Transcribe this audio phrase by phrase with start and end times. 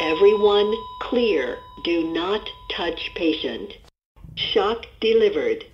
[0.00, 1.58] Everyone clear.
[1.84, 3.72] Do not touch patient.
[4.36, 5.64] Shock delivered.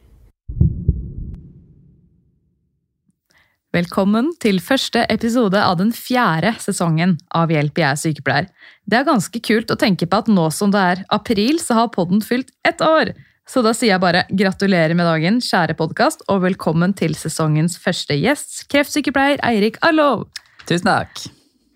[3.77, 8.49] Velkommen til første episode av den fjerde sesongen av Hjelp, jeg er sykepleier.
[8.89, 11.93] Det er ganske kult å tenke på at nå som det er april, så har
[11.93, 13.13] podden fylt ett år.
[13.45, 18.17] Så da sier jeg bare gratulerer med dagen, kjære podkast, og velkommen til sesongens første
[18.17, 20.31] gjest, kreftsykepleier Eirik Arlov.
[20.65, 21.27] Tusen takk.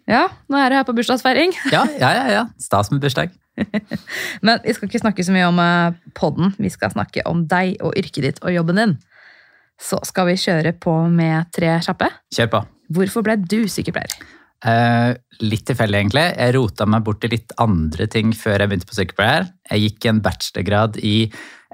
[0.09, 1.53] Ja, nå er du her på bursdagsfeiring.
[1.75, 2.25] Ja, ja, ja.
[2.33, 2.47] ja.
[2.61, 3.35] Stas med bursdag.
[4.47, 7.77] Men vi skal ikke snakke så mye om eh, podden, vi skal snakke om deg
[7.85, 8.97] og yrket ditt og jobben din.
[9.79, 12.09] Så skal vi kjøre på med tre kjappe.
[12.35, 12.65] Kjør på.
[12.97, 14.17] Hvorfor ble du sykepleier?
[14.67, 15.13] Eh,
[15.45, 16.25] litt tilfeldig, egentlig.
[16.33, 19.47] Jeg rota meg bort til litt andre ting før jeg begynte på sykepleier.
[19.71, 21.17] Jeg gikk en bachelorgrad i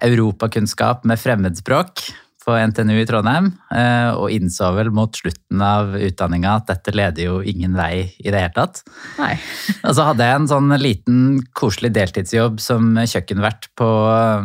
[0.04, 2.02] europakunnskap med fremmedspråk
[2.44, 7.28] på NTNU i Trondheim, eh, og innså vel mot slutten av utdanninga at dette leder
[7.28, 8.82] jo ingen vei i det hele tatt.
[9.18, 9.32] Nei.
[9.86, 11.18] Og så hadde jeg en sånn liten,
[11.56, 13.88] koselig deltidsjobb som kjøkkenvert på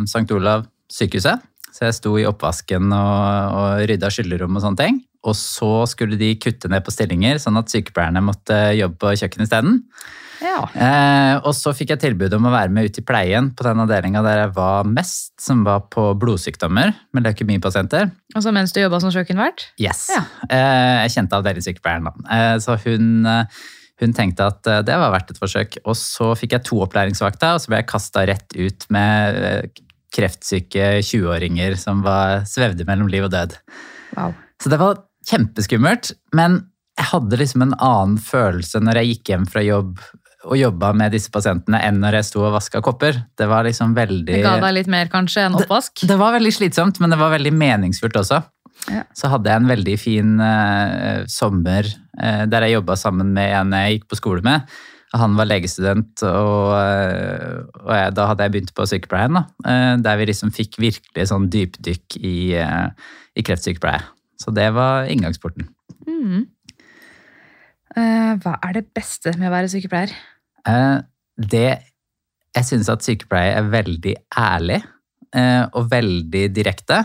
[0.08, 0.27] St.
[0.36, 1.44] Olav sykehuset.
[1.75, 5.03] Så jeg sto i oppvasken og, og rydda skyllerom og sånne ting.
[5.28, 9.50] Og så skulle de kutte ned på stillinger, sånn at sykepleierne måtte jobbe på kjøkkenet
[9.50, 9.80] isteden.
[10.39, 10.61] Ja.
[10.72, 13.81] Eh, og så fikk jeg tilbud om å være med ut i pleien på den
[13.84, 18.08] avdelinga der jeg var mest, som var på blodsykdommer med leukemipasienter.
[18.36, 19.67] Altså mens du jobba som kjøkkenvert?
[19.81, 20.08] Yes.
[20.14, 20.23] Ja.
[20.48, 22.16] Eh, jeg kjente avdelingssykepleieren, da.
[22.38, 23.59] Eh, så hun, eh,
[24.00, 25.81] hun tenkte at eh, det var verdt et forsøk.
[25.83, 29.86] Og så fikk jeg to opplæringsvakter, og så ble jeg kasta rett ut med eh,
[30.15, 33.60] kreftsyke 20-åringer som var, svevde mellom liv og død.
[34.15, 34.33] Wow.
[34.60, 34.98] Så det var
[35.28, 36.62] kjempeskummelt, men
[37.00, 40.02] jeg hadde liksom en annen følelse når jeg gikk hjem fra jobb
[40.48, 43.18] og jobba med disse pasientene, enn når jeg sto og vaska kopper.
[43.38, 46.06] Det var liksom veldig Det ga deg litt mer kanskje enn oppvask?
[46.08, 48.40] det var veldig slitsomt, men det var veldig meningsfullt også.
[48.88, 49.04] Ja.
[49.18, 53.76] Så hadde jeg en veldig fin uh, sommer uh, der jeg jobba sammen med en
[53.76, 54.80] jeg gikk på skole med.
[55.20, 59.40] Han var legestudent, og, eh, og jeg, da hadde jeg begynt på sykepleien.
[59.40, 59.72] Da,
[60.06, 64.04] der vi liksom fikk virkelig sånn dypdykk i, i kreftsykepleie.
[64.39, 65.67] Så det var inngangsporten.
[66.08, 66.48] Mm.
[67.98, 70.14] Eh, hva er det beste med å være sykepleier?
[70.67, 70.98] Eh,
[71.39, 71.70] det
[72.55, 74.80] Jeg syns at sykepleier er veldig ærlig
[75.38, 77.04] eh, og veldig direkte.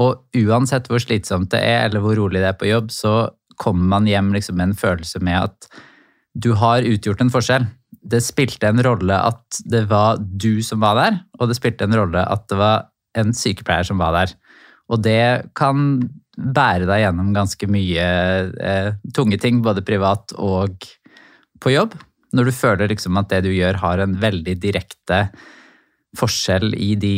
[0.00, 3.12] Og uansett hvor slitsomt det er, eller hvor rolig det er på jobb, så
[3.60, 5.68] kommer man hjem liksom med en følelse med at
[6.32, 7.66] du har utgjort en forskjell.
[8.00, 11.98] Det spilte en rolle at det var du som var der, og det spilte en
[12.00, 12.88] rolle at det var
[13.20, 14.32] en sykepleier som var der.
[14.88, 16.00] Og det kan
[16.36, 18.06] bære deg gjennom ganske mye
[18.56, 20.86] eh, tunge ting, både privat og
[21.62, 21.96] på jobb.
[22.32, 25.26] Når du føler liksom at det du gjør har en veldig direkte
[26.16, 27.16] forskjell i de,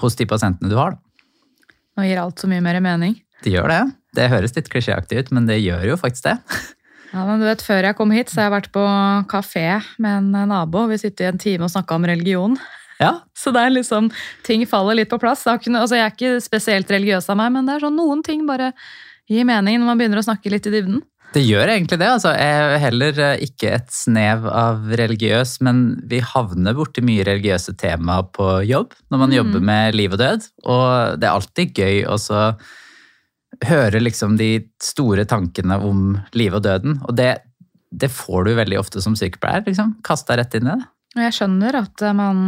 [0.00, 0.94] hos de pasientene du har.
[0.94, 1.74] Da.
[1.98, 3.18] Nå gir alt så mye mer mening.
[3.44, 3.82] Det gjør det.
[4.14, 6.38] Det høres litt klisjéaktig ut, men det gjør jo faktisk det.
[7.14, 8.84] Ja, men du vet, Før jeg kom hit, så har jeg vært på
[9.30, 9.68] kafé
[10.02, 10.88] med en nabo.
[10.90, 12.56] Vi sitter i en time og snakka om religion.
[13.00, 14.10] Ja, Så det er liksom,
[14.46, 15.42] ting faller litt på plass.
[15.50, 18.46] Ikke altså, jeg er ikke spesielt religiøs av meg, men det er sånn noen ting
[18.46, 18.72] bare
[19.30, 21.02] gir mening når man begynner å snakke litt i dybden.
[21.34, 22.08] Det gjør egentlig det.
[22.14, 22.30] altså.
[22.38, 27.74] Jeg er heller eh, ikke et snev av religiøs, men vi havner borti mye religiøse
[27.80, 30.46] tema på jobb når man jobber med liv og død.
[30.70, 32.18] Og det er alltid gøy å
[33.64, 34.52] høre liksom de
[34.82, 37.00] store tankene om livet og døden.
[37.08, 37.32] Og det,
[37.90, 39.66] det får du veldig ofte som sykepleier.
[39.66, 39.96] liksom.
[40.06, 40.90] Kast deg rett inn i det.
[41.14, 42.38] Og jeg skjønner at man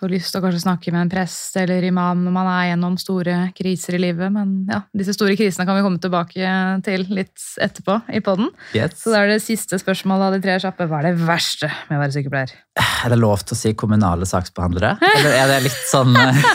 [0.00, 2.96] får lyst til å kanskje snakke med en prest eller imam når man er gjennom
[3.00, 7.46] store kriser i livet, men ja, disse store krisene kan vi komme tilbake til litt
[7.62, 8.50] etterpå i podden.
[8.76, 8.98] Yes.
[9.02, 10.88] Så da er det siste spørsmålet av de tre kjappe.
[10.90, 12.54] Hva er det verste med å være sykepleier?
[12.74, 14.96] Er det lov til å si kommunale saksbehandlere?
[15.14, 16.48] Eller er det litt sånn eh,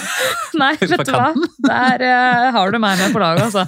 [0.59, 1.29] Nei, vet du hva?
[1.63, 3.63] Der uh, har du meg med på laget, altså.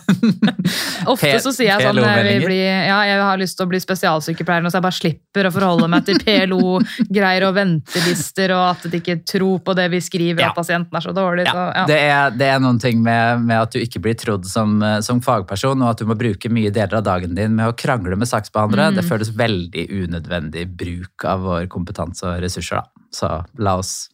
[1.14, 4.66] Ofte så sier jeg sånn jeg, bli, ja, jeg har lyst til å bli spesialsykepleier,
[4.66, 9.00] nå, så jeg bare slipper å forholde meg til PLO-greier og ventelister, og at de
[9.00, 10.50] ikke tror på det vi skriver, Ja.
[10.52, 11.46] at pasienten er så dårlig.
[11.48, 11.86] Ja, så, ja.
[11.90, 15.00] det, er, det er noen ting med, med at du ikke blir trodd som, eh,
[15.06, 18.18] som fagperson, og at du må bruke mye deler av dagen din med å krangle
[18.20, 18.92] med saksbehandlere.
[18.92, 19.00] Mm.
[19.00, 22.82] Det føles veldig unødvendig bruk av vår kompetanse og ressurser.
[22.82, 23.08] Da.
[23.12, 24.10] Så la oss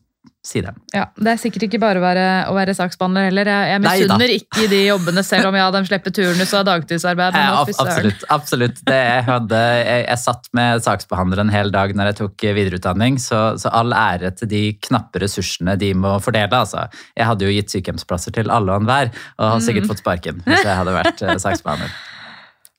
[0.48, 0.72] si det.
[0.96, 3.50] Ja, Det er sikkert ikke bare å være, å være saksbehandler heller.
[3.52, 7.36] Jeg, jeg misunner ikke de jobbene, selv om ja, de slipper turnus og har dagtidsarbeid.
[7.36, 8.24] Ja, ab- absolutt.
[8.38, 8.82] absolutt.
[8.88, 13.20] Det jeg, hadde, jeg, jeg satt med saksbehandler en hel dag når jeg tok videreutdanning,
[13.20, 16.64] så, så all ære til de knappe ressursene de må fordele.
[16.64, 16.88] Altså.
[17.18, 19.64] Jeg hadde jo gitt sykehjemsplasser til alle og enhver, og Mm.
[19.68, 21.92] sikkert fått sparken hvis jeg hadde vært eh, saksbehandler.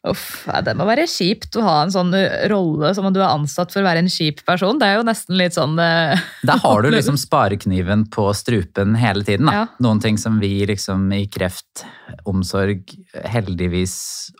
[0.07, 2.13] Uff, ja, Det må være kjipt å ha en sånn
[2.51, 4.79] rolle som om du er ansatt for å være en kjip person.
[4.79, 6.15] Det er jo nesten litt sånn Da
[6.47, 9.51] Der har du liksom sparekniven på strupen hele tiden.
[9.51, 9.57] Da.
[9.57, 9.65] Ja.
[9.83, 12.95] Noen ting som vi liksom i kreftomsorg
[13.27, 13.97] heldigvis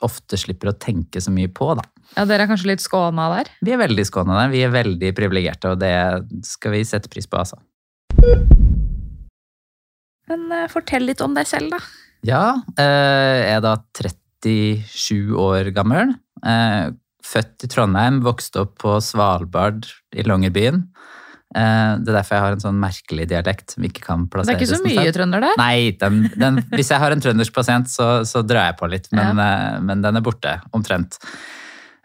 [0.07, 1.73] ofte slipper å tenke så mye på.
[1.79, 1.89] Da.
[2.15, 3.51] Ja, Dere er kanskje litt skåna der?
[3.65, 4.55] Vi er veldig skåna der.
[4.55, 5.95] vi er veldig privilegerte, og det
[6.47, 7.43] skal vi sette pris på.
[7.43, 7.59] altså.
[10.29, 11.83] Men uh, fortell litt om deg selv, da.
[12.27, 12.45] Ja,
[12.75, 13.77] eh, jeg er da
[14.45, 16.15] 37 år gammel.
[16.45, 16.91] eh,
[17.29, 19.85] Født i Trondheim, vokste opp på Svalbard
[20.17, 20.85] i Longyearbyen.
[21.55, 24.57] Eh, Det er derfor jeg har en sånn merkelig dialekt som ikke kan Det er
[24.57, 25.55] ikke så mye trønder der.
[25.61, 29.09] Nei, den, den, hvis jeg har en trøndersk pasient, så, så drar jeg på litt,
[29.13, 29.79] men, ja.
[29.81, 31.19] men den er borte, omtrent.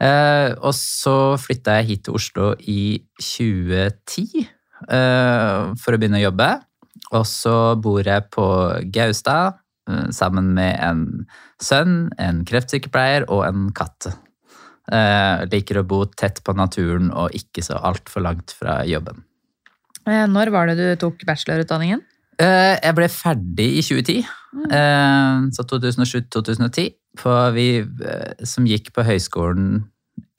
[0.04, 4.44] Eh, og så flytta jeg hit til Oslo i 2010
[4.90, 6.50] eh, for å begynne å jobbe.
[7.14, 8.46] Og så bor jeg på
[8.92, 9.60] Gaustad eh,
[10.16, 11.02] sammen med en
[11.62, 14.08] sønn, en kreftsykepleier og en katt.
[14.92, 19.22] Eh, liker å bo tett på naturen og ikke så altfor langt fra jobben.
[20.04, 22.02] Eh, Når var det du tok bachelorutdanningen?
[22.40, 24.26] Eh, Jeg ble ferdig i 2010,
[24.72, 26.94] eh, så 2007-2010.
[27.18, 29.86] For vi eh, som gikk på høyskolen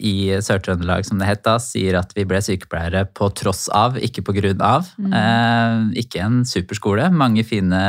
[0.03, 4.25] i Sør-Trøndelag, som det het da, sier at vi ble sykepleiere på tross av, ikke
[4.27, 4.89] på grunn av.
[4.99, 7.81] Eh, Ikke en superskole, mange fine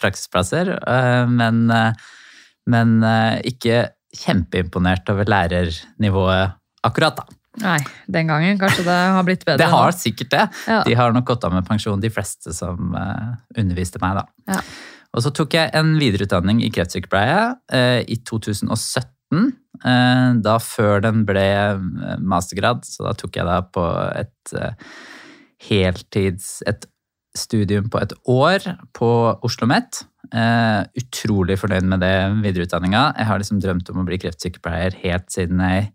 [0.00, 1.92] praksisplasser, eh, men, eh,
[2.66, 3.84] men eh, ikke
[4.16, 6.56] kjempeimponert over lærernivået
[6.86, 7.26] akkurat, da.
[7.62, 7.78] Nei,
[8.12, 8.58] den gangen.
[8.60, 10.42] Kanskje det har blitt bedre Det har sikkert det.
[10.68, 10.82] Ja.
[10.84, 13.30] De har nok gått av med pensjon, de fleste som eh,
[13.62, 14.26] underviste meg, da.
[14.56, 14.60] Ja.
[15.16, 19.54] Og så tok jeg en videreutdanning i kreftsykepleie eh, i 2017.
[19.84, 23.86] eh, da før den ble eh, mastergrad, så da tok jeg da på
[24.16, 24.92] et eh,
[25.70, 26.60] heltids...
[26.66, 26.88] et
[27.36, 28.64] studium på et år
[28.96, 29.08] på
[29.44, 29.98] Oslo OsloMet.
[30.96, 33.02] Utrolig fornøyd med det videreutdanninga.
[33.12, 35.90] Jeg har liksom drømt om å bli kreftsykepleier helt siden jeg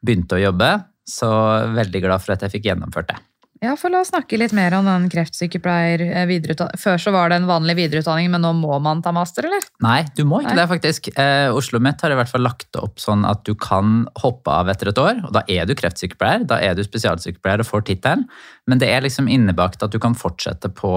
[0.00, 0.70] begynte å jobbe,
[1.04, 1.28] så
[1.76, 3.20] veldig glad for at jeg fikk gjennomført det.
[3.64, 6.78] Ja, for La oss snakke litt mer om den kreftsykepleier eh, videreutdanning.
[6.78, 9.64] Før så var det en vanlig videreutdanning, men nå må man ta master, eller?
[9.82, 10.60] Nei, du må ikke Nei.
[10.60, 11.10] det, faktisk.
[11.14, 14.70] Eh, Oslo OsloMet har i hvert fall lagt opp sånn at du kan hoppe av
[14.72, 18.24] etter et år, og da er du kreftsykepleier, da er du spesialsykepleier og får tittelen,
[18.70, 20.92] men det er liksom innebakt at du kan fortsette på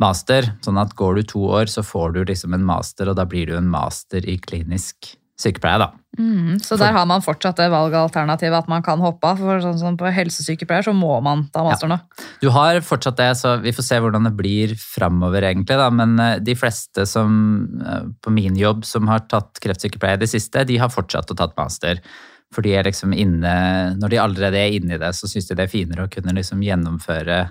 [0.00, 3.26] master, sånn at går du to år, så får du liksom en master, og da
[3.28, 5.90] blir du en master i klinisk sykepleie, da.
[6.18, 9.38] Mm, så der har man fortsatt det valgalternativet at man kan hoppe av.
[9.40, 12.00] For sånn som på helsesykepleier så må man ta master nå.
[12.42, 15.78] Du har fortsatt det, så vi får se hvordan det blir framover, egentlig.
[15.80, 15.88] Da.
[15.94, 17.38] Men eh, de fleste som
[17.84, 21.38] eh, på min jobb som har tatt kreftsykepleie i det siste, de har fortsatt å
[21.38, 22.02] tatt master.
[22.50, 23.54] For de er liksom inne,
[24.00, 26.34] når de allerede er inne i det, så syns de det er finere å kunne
[26.34, 27.44] liksom gjennomføre,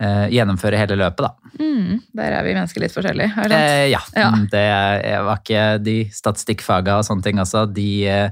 [0.00, 1.52] gjennomføre hele løpet, da.
[1.60, 3.34] Mm, der er vi mennesker litt forskjellige.
[3.36, 3.70] Er det sant?
[3.76, 4.00] Eh, ja.
[4.16, 4.30] Ja.
[4.54, 7.66] Det var ikke de statistikkfaga og sånne ting også.
[7.76, 8.30] De eh,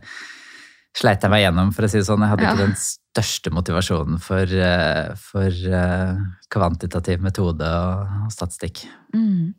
[0.96, 2.24] sleit jeg meg gjennom, for å si det sånn.
[2.24, 2.54] Jeg hadde Ja.
[2.54, 6.16] ikke den største motivasjonen for, eh, for eh,
[6.50, 8.86] kvantitativ metode og statistikk.
[9.14, 9.52] Mm.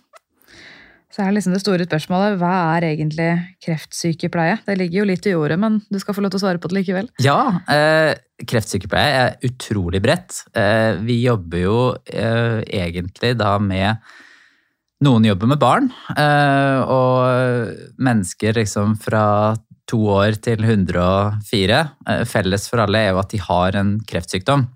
[1.19, 3.27] Så er liksom det store spørsmålet, hva er egentlig
[3.65, 4.61] kreftsykepleie?
[4.63, 6.71] Det ligger jo litt i ordet, men du skal få lov til å svare på
[6.71, 7.09] det likevel.
[7.19, 8.13] Ja, eh,
[8.47, 10.45] kreftsykepleie er utrolig bredt.
[10.55, 11.75] Eh, vi jobber jo
[12.07, 13.99] eh, egentlig da med
[15.03, 19.55] Noen jobber med barn, eh, og mennesker liksom fra
[19.87, 21.85] to år til 104.
[22.07, 24.69] Eh, felles for alle er jo at de har en kreftsykdom.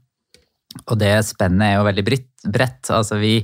[0.89, 2.91] Og det spennet er jo veldig bredt.
[2.91, 3.37] Altså vi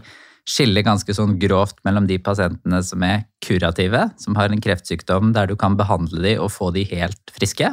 [0.50, 5.50] skiller ganske sånn grovt mellom de pasientene som er kurative, som har en kreftsykdom der
[5.51, 7.70] du kan behandle de og få de helt friske.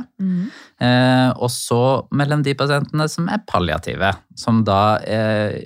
[0.85, 1.83] Eh, og så
[2.17, 5.57] mellom de pasientene som er palliative, som da eh,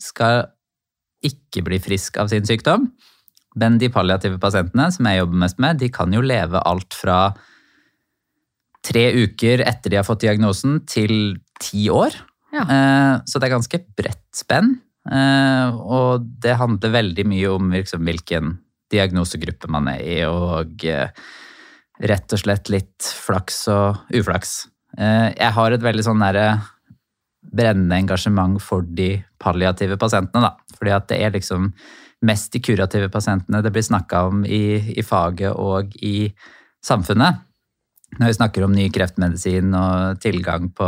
[0.00, 0.50] skal
[1.24, 2.90] ikke bli frisk av sin sykdom.
[3.60, 7.22] Men de palliative pasientene som jeg jobber mest med, de kan jo leve alt fra
[8.84, 12.14] tre uker etter de har fått diagnosen, til ti år.
[12.54, 12.64] Ja.
[12.64, 14.78] Eh, så det er ganske bredt spenn.
[15.10, 18.58] Eh, og det handler veldig mye om liksom, hvilken
[18.90, 21.10] diagnosegruppe man er i, og eh,
[22.00, 24.64] rett og slett litt flaks og uflaks.
[24.98, 26.46] Eh, jeg har et veldig sånn derre
[27.50, 30.76] brennende engasjement for de palliative pasientene, da.
[30.78, 31.72] Fordi at det er liksom
[32.26, 36.30] mest de kurative pasientene det blir snakka om i, i faget og i
[36.84, 37.40] samfunnet.
[38.18, 40.86] Når vi snakker om ny kreftmedisin og tilgang på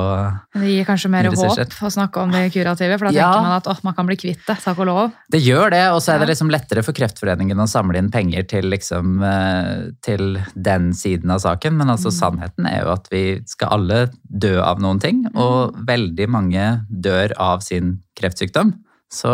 [0.59, 3.29] det gir kanskje mer håp å snakke om det kurative, for da Ja.
[3.31, 5.13] tenker man at oh, man kan bli kvitt det, takk og lov.
[5.31, 8.47] Det gjør det, og så er det liksom lettere for Kreftforeningen å samle inn penger
[8.51, 11.77] til, liksom, eh, til den siden av saken.
[11.79, 16.29] Men altså, sannheten er jo at vi skal alle dø av noen ting, og veldig
[16.29, 18.75] mange dør av sin kreftsykdom.
[19.13, 19.31] Så,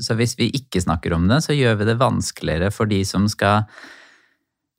[0.00, 3.26] så hvis vi ikke snakker om det, så gjør vi det vanskeligere for de som
[3.30, 3.66] skal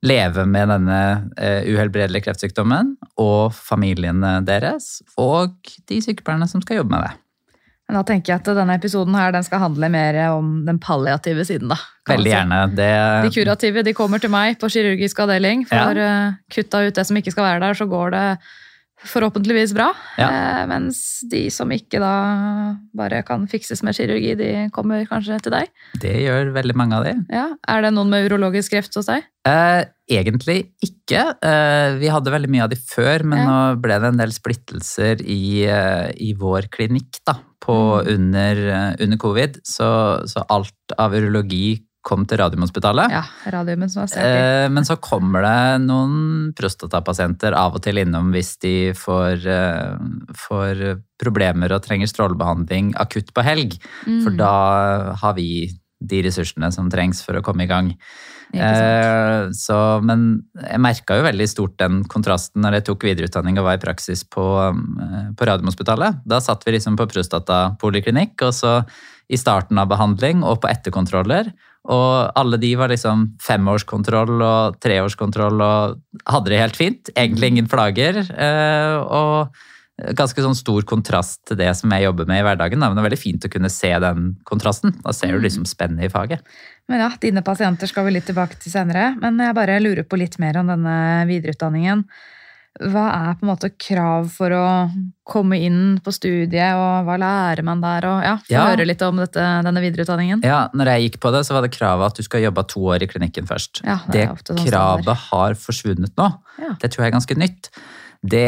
[0.05, 0.99] leve med denne
[1.35, 5.57] eh, uhelbredelige kreftsykdommen, og familiene deres, og
[5.91, 7.15] de sykepleierne som skal jobbe med det.
[7.89, 11.71] Da tenker jeg at denne episoden her, den skal handle mer om den palliative siden,
[11.73, 11.79] da.
[12.09, 12.59] Veldig gjerne.
[12.77, 13.23] gjerne.
[13.25, 15.63] De kurative de kommer til meg på kirurgisk avdeling.
[15.69, 16.09] For å
[16.53, 18.25] kutta ut det som ikke skal være der, så går det
[19.07, 19.93] forhåpentligvis bra.
[20.19, 20.27] Ja.
[20.29, 22.13] Eh, mens de som ikke da
[22.95, 25.69] bare kan fikses med kirurgi, de kommer kanskje til deg.
[26.01, 27.13] det gjør veldig mange av de.
[27.31, 27.47] Ja.
[27.67, 29.23] Er det noen med urologisk kreft hos deg?
[29.47, 31.23] Eh, egentlig ikke.
[31.41, 33.45] Eh, vi hadde veldig mye av de før, men Ja.
[33.47, 38.07] nå ble det en del splittelser i, eh, i vår klinikk da, på, Mm.
[38.15, 39.59] under, eh, under covid.
[39.63, 43.11] Så, så alt av urologi kom til Radiumhospitalet.
[43.11, 44.13] Ja, radiumen som var.
[44.23, 49.99] Eh, men så kommer det noen prostatapasienter av og til innom hvis de får, eh,
[50.47, 53.75] får problemer og trenger strålebehandling akutt på helg.
[54.05, 54.37] For Mm.
[54.37, 55.69] da har vi
[56.01, 57.93] de ressursene som trengs for å komme i gang.
[58.53, 63.67] Eh, så, men jeg merka jo veldig stort den kontrasten når jeg tok videreutdanning og
[63.67, 66.23] var i praksis på, eh, på Radiumhospitalet.
[66.25, 68.85] Da satt vi liksom på prostatapoliklinikk, og så
[69.29, 71.51] i starten av behandling og på etterkontroller.
[71.87, 77.11] Og alle de var liksom femårskontroll og treårskontroll og hadde det helt fint.
[77.15, 78.19] Egentlig ingen plager.
[78.19, 79.55] eh, Og
[80.15, 82.79] ganske sånn stor kontrast til det som jeg jobber med i hverdagen.
[82.79, 84.93] Men det er veldig fint å kunne se den kontrasten.
[85.03, 86.43] Da ser du liksom spennet i faget.
[86.87, 89.13] Men ja, dine pasienter skal vi litt tilbake til senere.
[89.19, 92.05] Men jeg bare lurer på litt mer om denne videreutdanningen.
[92.79, 94.65] Hva er på en måte krav for å
[95.27, 98.07] komme inn på studiet, og hva lærer man der?
[98.07, 98.65] Og ja, få Ja.
[98.69, 100.43] høre litt om dette, denne videreutdanningen.
[100.47, 102.79] Ja, når jeg gikk på det, så var det kravet at du skal jobbe to
[102.79, 103.83] år i klinikken først.
[103.83, 106.29] Ja, det det sånn kravet sånn har forsvunnet nå.
[106.57, 106.73] Ja.
[106.79, 107.69] Det tror jeg er ganske nytt.
[108.23, 108.47] Det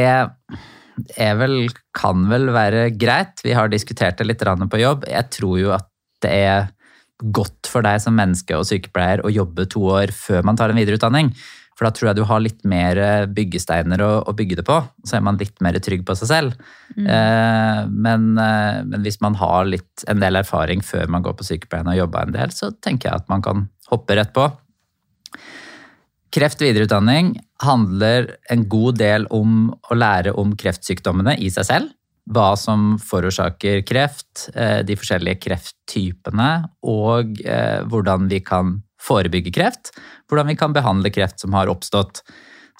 [1.18, 3.42] er vel, kan vel være greit.
[3.44, 5.06] Vi har diskutert det litt på jobb.
[5.08, 5.88] Jeg tror jo at
[6.22, 6.70] det er
[7.22, 10.80] godt for deg som menneske og sykepleier å jobbe to år før man tar en
[10.80, 11.34] videreutdanning.
[11.82, 13.00] For da tror jeg du har litt mer
[13.34, 14.76] byggesteiner å, å bygge det på.
[15.02, 16.60] Så er man litt mer trygg på seg selv.
[16.94, 17.08] Mm.
[17.10, 21.48] Eh, men, eh, men hvis man har litt, en del erfaring før man går på
[21.48, 24.46] sykepleien og jobber en del, så tenker jeg at man kan hoppe rett på.
[26.38, 27.34] Kreft videreutdanning
[27.66, 31.98] handler en god del om å lære om kreftsykdommene i seg selv.
[32.30, 36.52] Hva som forårsaker kreft, eh, de forskjellige krefttypene,
[36.86, 39.94] og eh, hvordan vi kan forebygge kreft.
[40.30, 42.24] Hvordan vi kan behandle kreft som har oppstått.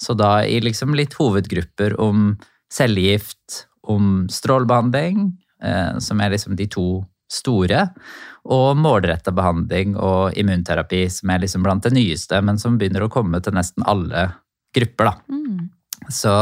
[0.02, 2.34] Så da i liksom litt hovedgrupper om
[2.72, 6.86] cellegift, om strålebehandling, eh, som er liksom de to
[7.32, 7.86] store,
[8.52, 13.12] og målretta behandling og immunterapi, som er liksom blant det nyeste, men som begynner å
[13.12, 14.28] komme til nesten alle
[14.74, 15.12] grupper.
[15.12, 15.14] da.
[15.32, 15.70] Mm.
[16.10, 16.32] Så,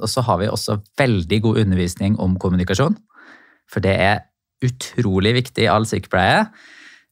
[0.00, 2.96] og så har vi også veldig god undervisning om kommunikasjon.
[3.70, 4.24] For det er
[4.64, 6.46] utrolig viktig i all sykepleie.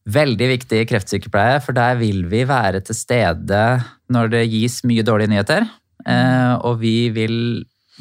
[0.03, 3.63] Veldig viktig i kreftsykepleie, for der vil vi være til stede
[4.11, 5.69] når det gis mye dårlige nyheter.
[6.09, 7.37] Eh, og vi vil,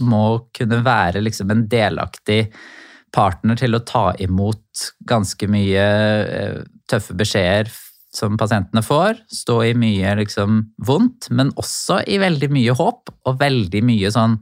[0.02, 0.26] må
[0.58, 2.48] kunne være liksom en delaktig
[3.14, 5.86] partner til å ta imot ganske mye
[6.24, 7.70] eh, tøffe beskjeder
[8.16, 9.22] som pasientene får.
[9.32, 14.40] Stå i mye liksom vondt, men også i veldig mye håp og veldig mye sånn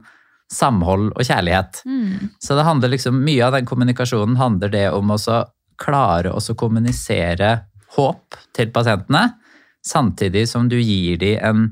[0.50, 1.84] samhold og kjærlighet.
[1.86, 2.30] Mm.
[2.42, 5.20] Så det handler liksom, mye av den kommunikasjonen handler det om å
[5.80, 7.54] klare å kommunisere
[7.96, 9.24] håp til pasientene,
[9.82, 11.62] samtidig som du gir dem en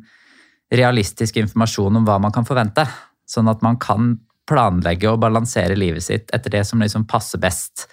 [0.72, 2.84] realistisk informasjon om hva man kan forvente.
[3.28, 4.16] Sånn at man kan
[4.48, 7.86] planlegge og balansere livet sitt etter det som liksom passer best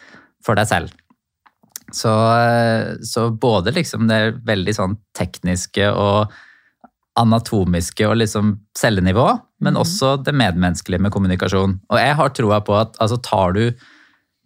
[0.43, 0.93] for deg selv.
[1.93, 2.11] Så,
[3.05, 6.31] så både liksom det veldig sånn tekniske og
[7.19, 9.27] anatomiske og liksom cellenivå,
[9.61, 9.81] men Mhm.
[9.81, 11.79] også det medmenneskelige med kommunikasjon.
[11.89, 13.71] Og jeg har troa på at altså, tar du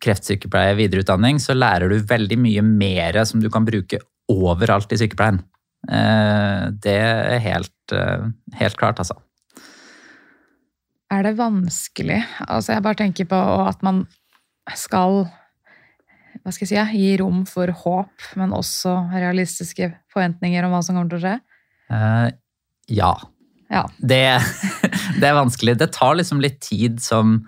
[0.03, 5.41] kreftsykepleie videreutdanning, så lærer du veldig mye mer som du kan bruke overalt i sykepleien.
[5.89, 8.29] Eh, Det er helt, eh,
[8.60, 9.15] helt klart, altså.
[11.12, 12.24] Er det vanskelig?
[12.48, 14.08] Altså, jeg bare tenker på at man
[14.75, 15.29] skal
[16.44, 20.82] hva skal jeg si, ja, gi rom for håp, men også realistiske forventninger om hva
[20.86, 21.39] som kommer til å skje.
[21.91, 22.29] Uh,
[22.89, 23.13] Ja.
[23.70, 23.84] Ja.
[24.01, 24.39] Det,
[25.22, 25.75] det er vanskelig.
[25.77, 27.44] Det tar liksom litt tid som,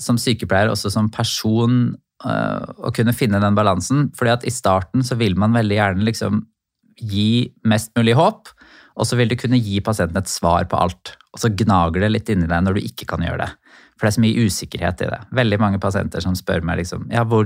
[0.00, 1.94] som sykepleier, også som person,
[2.24, 4.10] eh, å kunne finne den balansen.
[4.16, 6.44] Fordi at i starten så vil man veldig gjerne liksom
[6.96, 8.52] gi mest mulig håp,
[8.96, 11.18] Og så vil du kunne gi pasienten et svar på alt.
[11.34, 13.50] Og så gnager det litt inni deg når du ikke kan gjøre det.
[13.92, 15.18] For det er så mye usikkerhet i det.
[15.36, 17.44] Veldig mange pasienter som spør meg liksom, ja, hvor,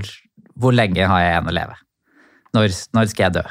[0.55, 1.75] hvor lenge har jeg igjen å leve?
[2.55, 3.43] Når, når skal jeg dø?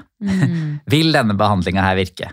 [0.96, 2.32] Vil denne behandlinga her virke?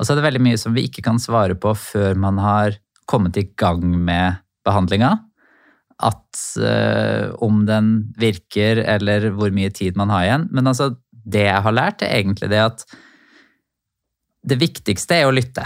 [0.00, 2.80] Og så er det veldig mye som vi ikke kan svare på før man har
[3.04, 5.12] kommet i gang med behandlinga.
[6.02, 10.48] At uh, om den virker, eller hvor mye tid man har igjen.
[10.50, 10.92] Men altså,
[11.22, 12.84] det jeg har lært, er egentlig det at
[14.42, 15.64] det viktigste er å lytte.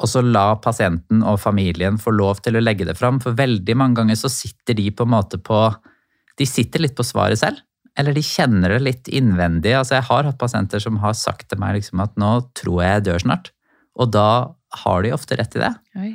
[0.00, 3.20] Og så la pasienten og familien få lov til å legge det fram.
[3.22, 5.68] For veldig mange ganger så sitter de på en måte på
[6.36, 7.62] De sitter litt på svaret selv.
[7.96, 9.72] Eller de kjenner det litt innvendig.
[9.72, 12.92] Altså Jeg har hatt pasienter som har sagt til meg liksom at nå tror jeg
[12.92, 13.52] jeg dør snart.
[13.96, 14.28] Og da
[14.84, 15.72] har de ofte rett i det.
[15.96, 16.12] Oi.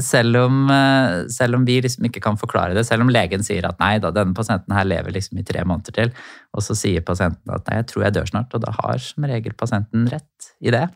[0.00, 2.86] Selv om, eh, selv om vi liksom ikke kan forklare det.
[2.88, 5.92] Selv om legen sier at nei da, denne pasienten her lever liksom i tre måneder
[5.92, 6.12] til.
[6.56, 8.56] Og så sier pasienten at nei, jeg tror jeg dør snart.
[8.56, 10.86] Og da har som regel pasienten rett i det.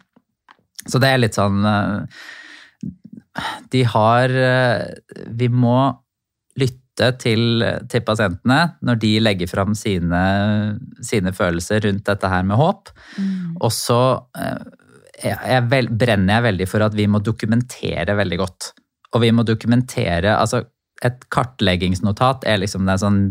[0.89, 2.23] Så det er litt sånn eh,
[3.69, 4.87] De har eh,
[5.37, 5.77] Vi må
[6.57, 10.25] lytte til, til pasientene når de legger fram sine,
[11.05, 12.91] sine følelser rundt dette her med håp.
[13.61, 14.01] Og så
[15.25, 18.71] jeg, vel, brenner jeg veldig for at vi må dokumentere veldig godt.
[19.15, 20.65] Og vi må dokumentere Altså,
[21.05, 23.23] et kartleggingsnotat er liksom det er sånn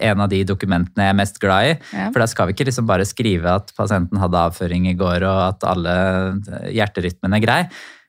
[0.00, 1.72] en av de dokumentene jeg er mest glad i.
[1.92, 2.08] Ja.
[2.08, 5.40] For da skal vi ikke liksom bare skrive at pasienten hadde avføring i går, og
[5.50, 5.96] at alle
[6.72, 7.58] hjerterytmen er grei.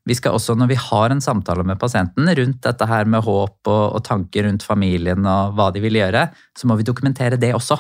[0.07, 3.69] Vi skal også, når vi har en samtale med pasienten rundt dette her med håp
[3.69, 6.25] og, og tanker rundt familien og hva de vil gjøre,
[6.57, 7.77] så må vi dokumentere det også.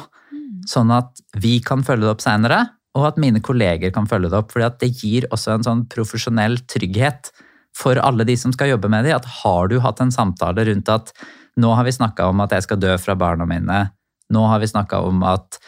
[0.69, 2.65] Sånn at vi kan følge det opp seinere,
[2.97, 4.51] og at mine kolleger kan følge det opp.
[4.53, 7.31] For det gir også en sånn profesjonell trygghet
[7.77, 9.15] for alle de som skal jobbe med det.
[9.15, 11.13] At har du hatt en samtale rundt at
[11.61, 13.85] nå har vi snakka om at jeg skal dø fra barna mine,
[14.31, 15.59] nå har vi snakka om at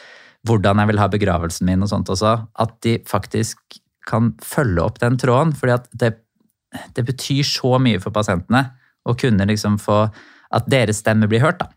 [0.48, 5.00] hvordan jeg vil ha begravelsen min og sånt også, at de faktisk kan følge opp
[5.00, 5.54] den tråden.
[5.72, 6.18] at det,
[6.96, 8.66] det betyr så mye for pasientene
[9.08, 10.10] å kunne liksom få
[10.54, 11.60] at deres stemme blir hørt.
[11.60, 11.72] da.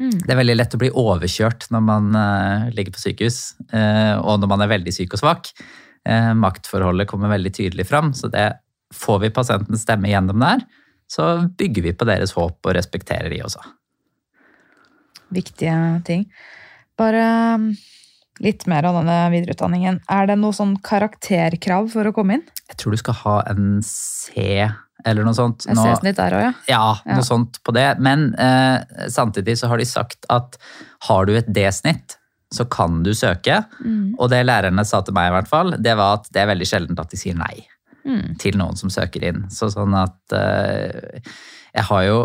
[0.00, 4.40] Det er veldig lett å bli overkjørt når man eh, ligger på sykehus, eh, og
[4.40, 5.50] når man er veldig syk og svak.
[6.08, 8.48] Eh, maktforholdet kommer veldig tydelig fram, så det
[8.96, 10.64] får vi pasientens stemme gjennom der,
[11.10, 11.28] så
[11.58, 13.60] bygger vi på deres håp og respekterer de også.
[15.34, 16.24] Viktige ting.
[16.98, 17.24] Bare
[17.60, 17.70] um,
[18.42, 20.00] litt mer om denne videreutdanningen.
[20.10, 22.46] Er det noe sånn karakterkrav for å komme inn?
[22.70, 24.64] Jeg tror du skal ha en C
[25.06, 25.66] eller noe sånt.
[25.66, 26.52] Nå- C-snitt der òg, ja.
[26.68, 27.26] Ja, noe Ja.
[27.26, 27.98] sånt på det.
[27.98, 30.56] Men eh, samtidig så har de sagt at
[31.08, 32.16] har du et D-snitt,
[32.52, 33.64] så kan du søke.
[33.84, 34.14] Mm.
[34.18, 36.66] Og det lærerne sa til meg i hvert fall, det var at det er veldig
[36.66, 37.66] sjeldent at de sier nei
[38.06, 38.38] Mm.
[38.38, 39.42] til noen som søker inn.
[39.52, 41.20] Så sånn at eh,
[41.74, 42.20] jeg har jo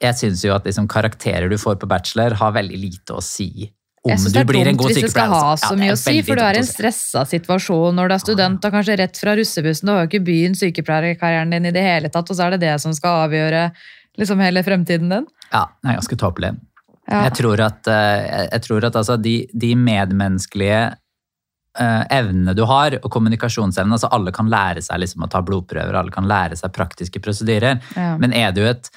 [0.00, 3.72] Jeg syns jo at liksom karakterer du får på bachelor, har veldig lite å si
[4.04, 5.68] om Jeg synes det er blir en dumt hvis det skal ha altså.
[5.72, 8.22] så mye ja, å si, for du er i en stressa situasjon når du er
[8.22, 9.86] student og kanskje rett fra russebussen.
[9.88, 12.60] Du har jo ikke begynt sykepleierkarrieren din i det hele tatt, og så er det
[12.66, 13.64] det som skal avgjøre
[14.18, 15.26] liksom hele fremtiden din.
[15.52, 16.52] Ja, det er ganske tåpelig.
[17.08, 17.24] Ja.
[17.26, 20.80] Jeg tror at, eh, jeg- jeg tror at altså de, de medmenneskelige
[21.78, 25.94] eh, evnene du har, og kommunikasjonsevnene altså Alle kan lære seg liksom å ta blodprøver,
[25.94, 27.80] alle kan lære seg praktiske prosedyrer.
[27.96, 28.16] Ja.
[28.18, 28.90] Men er du et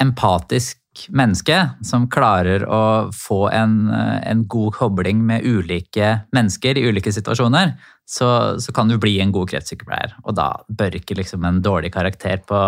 [0.00, 0.76] empatisk
[1.14, 7.12] menneske som klarer å få en, eh, en god kobling med ulike mennesker i ulike
[7.14, 7.74] situasjoner,
[8.06, 10.16] så, så kan du bli en god kreftsykepleier.
[10.24, 12.60] Og da bør ikke liksom en dårlig karakter på,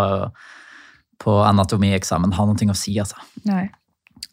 [1.23, 3.21] på anatomieksamen ha noe å si, altså.
[3.49, 3.67] Nei.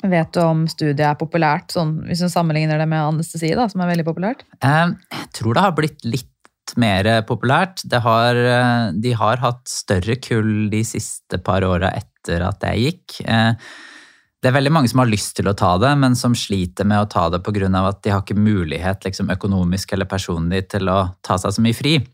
[0.04, 3.80] Vet du om studiet er populært, sånn, hvis du sammenligner det med anestesi, da, som
[3.80, 4.44] er veldig populært?
[4.60, 6.30] Eh, Jeg tror det har blitt litt
[6.80, 7.84] mer populært.
[7.88, 12.78] Det har, eh, de har hatt større kull de siste par åra etter at jeg
[12.84, 13.20] gikk.
[13.28, 13.54] Eh,
[14.44, 17.00] Det er veldig mange som har lyst til å ta det, men som sliter med
[17.00, 17.88] å ta det pga.
[17.88, 21.72] at de har ikke mulighet liksom, økonomisk eller personlig til å ta seg så mye
[21.72, 22.06] fri.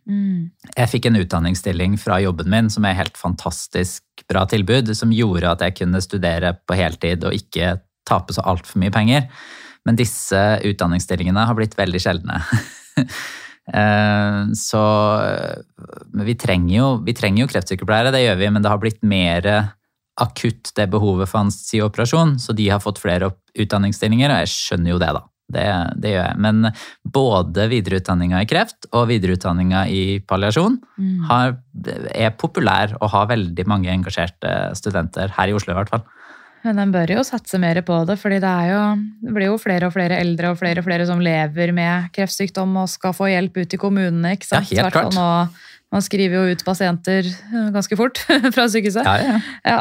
[0.76, 5.50] Jeg fikk en utdanningsstilling fra jobben min som er helt fantastisk bra tilbud, som gjorde
[5.50, 9.26] at jeg kunne studere på heltid og ikke tape så altfor mye penger.
[9.84, 12.42] Men disse utdanningsstillingene har blitt veldig sjeldne.
[13.70, 14.80] Eh, Så
[16.12, 19.02] men vi trenger, jo, vi trenger jo kreftsykepleiere, det gjør vi, men det har blitt
[19.02, 19.46] mer
[20.20, 25.02] akutt det behovet for anestesioperasjon, så de har fått flere utdanningsstillinger, og jeg skjønner jo
[25.02, 25.26] det, da.
[25.50, 25.64] Det,
[25.98, 26.38] det gjør jeg.
[26.44, 26.68] Men
[27.10, 30.76] både videreutdanninga i kreft og videreutdanninga i palliasjon
[31.26, 31.56] har,
[32.14, 36.06] er populær og har veldig mange engasjerte studenter, her i Oslo i hvert fall.
[36.60, 38.80] Men en bør jo satse mer på det, fordi det, jo,
[39.24, 42.74] det blir jo flere og flere eldre og flere og flere som lever med kreftsykdom
[42.82, 44.34] og skal få hjelp ut i kommunene.
[44.36, 44.68] ikke sant?
[44.74, 45.16] Ja, helt klart.
[45.16, 48.20] Nå, man skriver jo ut pasienter eh, ganske fort
[48.54, 49.08] fra sykehuset.
[49.08, 49.40] Ja, ja.
[49.64, 49.80] Ja.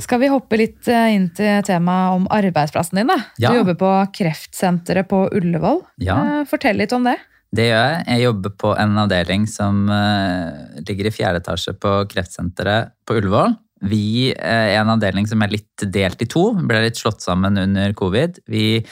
[0.00, 3.10] Skal vi hoppe litt eh, inn til temaet om arbeidsplassen din?
[3.10, 3.18] da?
[3.42, 3.50] Ja.
[3.50, 5.82] Du jobber på kreftsenteret på Ullevål.
[6.04, 6.18] Ja.
[6.40, 7.16] Eh, Fortell litt om det.
[7.50, 8.04] Det gjør jeg.
[8.06, 13.58] Jeg jobber på en avdeling som eh, ligger i fjerde etasje på kreftsenteret på Ullevål.
[13.90, 17.94] Vi er en avdeling som er litt delt i to, ble litt slått sammen under
[17.96, 18.42] covid.
[18.52, 18.82] Vi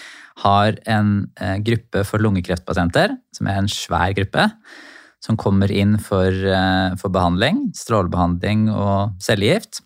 [0.41, 1.11] har en
[1.67, 4.47] gruppe for lungekreftpasienter, som er en svær gruppe,
[5.25, 9.83] som kommer inn for, eh, for behandling, strålebehandling og cellegift.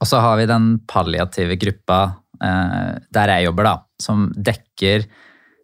[0.00, 5.06] Og så har vi den palliative gruppa eh, der jeg jobber, da, som dekker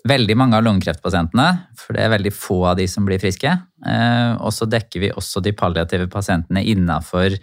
[0.08, 3.50] veldig mange av lungekreftpasientene, for det er veldig få av de som blir friske.
[3.86, 7.36] Eh, og så dekker vi også de palliative pasientene innafor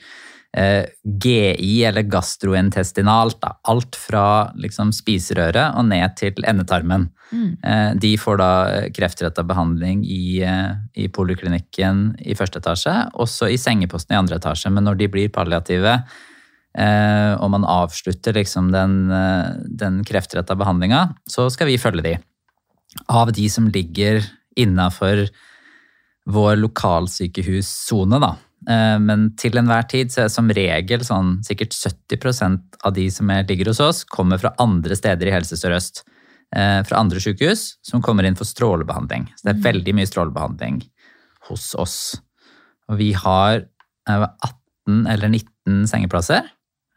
[0.55, 3.37] GI, eller gastrointestinalt.
[3.43, 3.51] Da.
[3.69, 7.09] Alt fra liksom, spiserøret og ned til endetarmen.
[7.33, 8.51] Eh, de får da
[8.95, 14.71] kreftretta behandling i, eh, i poliklinikken i første etasje, også i sengeposten i andre etasje.
[14.71, 16.03] Men når de blir palliative,
[16.77, 22.17] eh, og man avslutter liksom den, eh, den kreftretta behandlinga, så skal vi følge de.
[23.09, 24.23] Av de som ligger
[24.55, 25.29] innafor
[26.27, 28.35] vår lokalsykehussone, da.
[28.67, 33.09] Eh, Men til enhver tid så er det som regel sånn sikkert 70% av de
[33.13, 36.03] som er, ligger hos oss, kommer fra andre steder i Helse Sør-Øst.
[36.55, 39.27] eh, Fra andre sykehus som kommer inn for strålebehandling.
[39.35, 40.81] Så det er veldig mye strålebehandling
[41.49, 41.97] hos oss.
[42.89, 43.65] Og vi har
[44.09, 44.27] eh,
[44.87, 46.43] 18 eller 19 sengeplasser.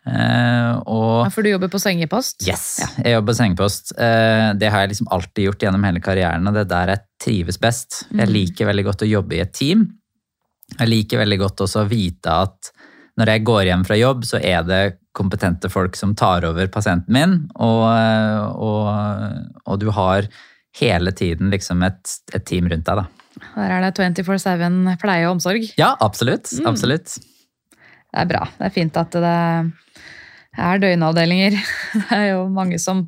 [0.07, 2.47] Eh, Og Ja, for du jobber på sengepost?
[2.47, 3.93] Yes, jeg jobber på sengepost.
[3.99, 7.01] Eh, Det har jeg liksom alltid gjort gjennom hele karrieren, og det er der jeg
[7.21, 8.05] trives best.
[8.15, 9.89] Jeg liker veldig godt å jobbe i et team.
[10.79, 12.71] Jeg liker veldig godt også å vite at
[13.21, 14.83] når jeg går hjem fra jobb, så er det
[15.17, 17.83] kompetente folk som tar over pasienten min, og,
[18.55, 18.87] og,
[19.67, 20.29] og du har
[20.79, 23.21] hele tiden liksom et, et team rundt deg, da.
[23.57, 25.67] Der er det 24-7 pleie og omsorg.
[25.81, 26.51] Ja, absolutt.
[26.67, 27.19] Absolutt.
[28.11, 28.47] Det er bra.
[28.59, 29.35] Det er fint at det
[30.59, 31.59] er døgnavdelinger.
[32.09, 33.07] Det er jo mange som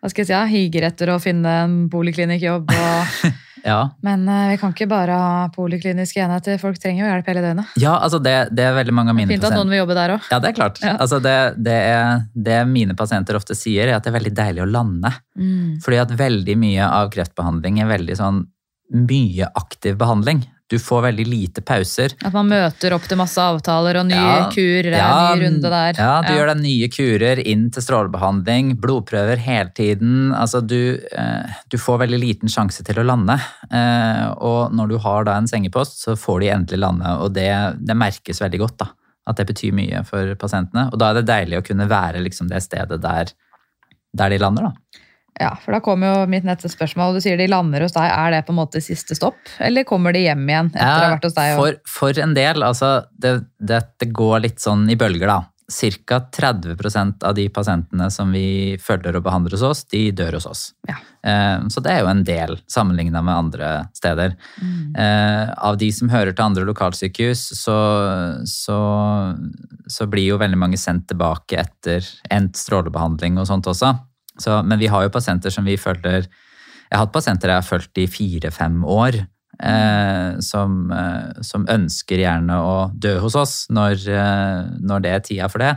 [0.00, 2.70] hva skal jeg si, ja, higer etter å finne en poliklinikkjobb.
[2.72, 3.16] Og,
[3.64, 3.80] Ja.
[4.06, 6.58] men eh, vi kan ikke bare ha polikliniske enheter.
[6.62, 7.74] Folk trenger jo hjelp hele døgnet.
[7.80, 10.16] ja, altså det, det er veldig mange av mine Fint at noen vil jobbe der
[10.16, 10.30] òg.
[10.32, 10.80] Ja, det er klart.
[10.84, 10.94] Ja.
[10.96, 14.64] Altså det, det, er, det mine pasienter ofte sier, er at det er veldig deilig
[14.64, 15.12] å lande.
[15.38, 15.80] Mm.
[15.84, 18.44] Fordi at veldig mye av kreftbehandling er veldig sånn
[18.90, 20.42] mye aktiv behandling.
[20.70, 22.12] Du får veldig lite pauser.
[22.22, 25.98] At man møter opp til masse avtaler og nye Ja, kurer, ja, ny runde der.
[25.98, 30.30] Ja, du gjør deg nye kurer inn til strålebehandling, blodprøver hele tiden.
[30.36, 33.34] Altså du, eh, du får veldig liten sjanse til å lande.
[33.66, 37.50] Eh, og når du har da en sengepost, så får de endelig lande, og det,
[37.82, 38.78] det merkes veldig godt.
[38.84, 38.90] da.
[39.26, 40.86] At det betyr mye for pasientene.
[40.92, 43.34] Og da er det deilig å kunne være liksom det stedet der,
[44.16, 45.02] der de lander, da.
[45.40, 47.16] Ja, for da kommer jo mitt neste spørsmål.
[47.16, 48.10] Du sier de lander hos deg.
[48.12, 51.14] Er det på en måte siste stopp, eller kommer de hjem igjen etter å ha
[51.14, 51.54] vært hos deg?
[51.54, 51.62] Og...
[51.62, 55.40] For, for en del, altså det, det, det går litt sånn i bølger, da.
[55.70, 56.18] Ca.
[56.34, 60.62] 30% av de pasientene som vi følger og behandler hos oss, de dør hos oss.
[60.88, 60.96] Ja.
[61.22, 64.34] Eh, Så det er jo en del sammenligna med andre steder.
[64.58, 64.96] Mm.
[64.98, 67.78] Eh, Av de som hører til andre lokalsykehus, så,
[68.50, 68.80] så,
[69.86, 73.94] så blir jo veldig mange sendt tilbake etter endt strålebehandling og sånt også.
[74.38, 77.66] Så, men vi har jo pasienter som vi følger Jeg har hatt pasienter jeg har
[77.66, 79.20] fulgt i fire-fem år.
[79.60, 85.20] Eh, som, eh, som ønsker gjerne å dø hos oss når, eh, når det er
[85.26, 85.74] tida for det.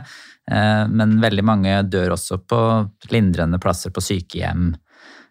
[0.50, 2.60] Eh, men veldig mange dør også på
[3.12, 4.72] lindrende plasser på sykehjem.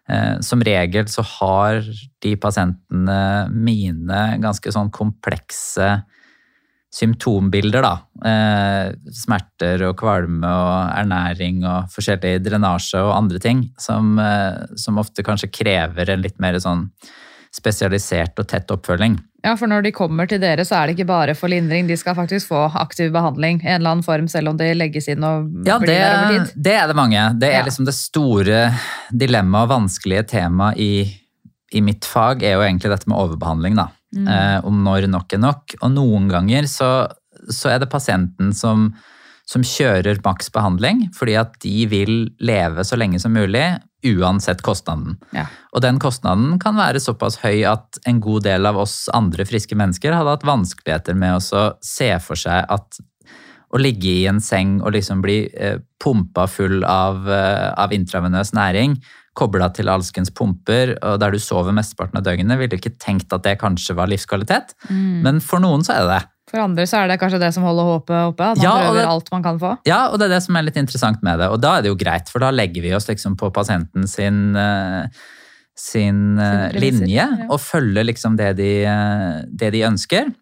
[0.08, 1.80] Eh, som regel så har
[2.22, 6.04] de pasientene mine ganske sånn komplekse
[6.94, 7.94] symptombilder, da.
[8.24, 15.00] Eh, smerter og kvalme og ernæring og forskjellig drenasje og andre ting som, eh, som
[15.02, 16.86] ofte kanskje krever en litt mer sånn
[17.54, 19.16] spesialisert og tett oppfølging.
[19.44, 21.86] Ja, for når de kommer til dere, så er det ikke bare for lindring.
[21.86, 25.06] De skal faktisk få aktiv behandling i en eller annen form, selv om de legges
[25.12, 26.62] inn og Ja, blir det, der over tid.
[26.64, 27.26] det er det mange.
[27.38, 27.64] Det er Ja.
[27.66, 28.72] liksom det store
[29.12, 31.20] dilemmaet og vanskelige temaet i,
[31.74, 33.88] i mitt fag, er jo egentlig dette med overbehandling, da.
[34.14, 34.28] Mm.
[34.30, 35.76] Eh, om når nok er nok.
[35.80, 36.90] Og noen ganger så,
[37.50, 38.92] så er det pasienten som,
[39.48, 43.66] som kjører maks behandling, fordi at de vil leve så lenge som mulig,
[44.04, 45.16] uansett kostnaden.
[45.32, 45.46] Ja.
[45.72, 49.76] Og den kostnaden kan være såpass høy at en god del av oss andre friske
[49.78, 53.00] mennesker hadde hatt vanskeligheter med å se for seg at
[53.74, 58.52] å ligge i en seng og liksom bli eh, pumpa full av, eh, av intravenøs
[58.54, 58.94] næring,
[59.34, 63.32] kobla til alskens pumper, og der du sover mesteparten av døgnet, ville du ikke tenkt
[63.34, 64.76] at det kanskje var livskvalitet.
[64.88, 65.22] Mm.
[65.26, 66.22] Men for noen så er det det.
[66.52, 68.50] For andre så er det kanskje det som holder håpet oppe.
[68.52, 69.78] At man Ja, prøver det- alt man kan få.
[69.88, 71.48] Ja, og det er det som er litt interessant med det.
[71.50, 74.54] Og da er det jo greit, for da legger vi oss liksom på pasienten sin,
[74.54, 75.06] eh,
[75.74, 77.46] sin eh, linje ja.
[77.50, 80.32] og følger liksom det de, eh, det de ønsker.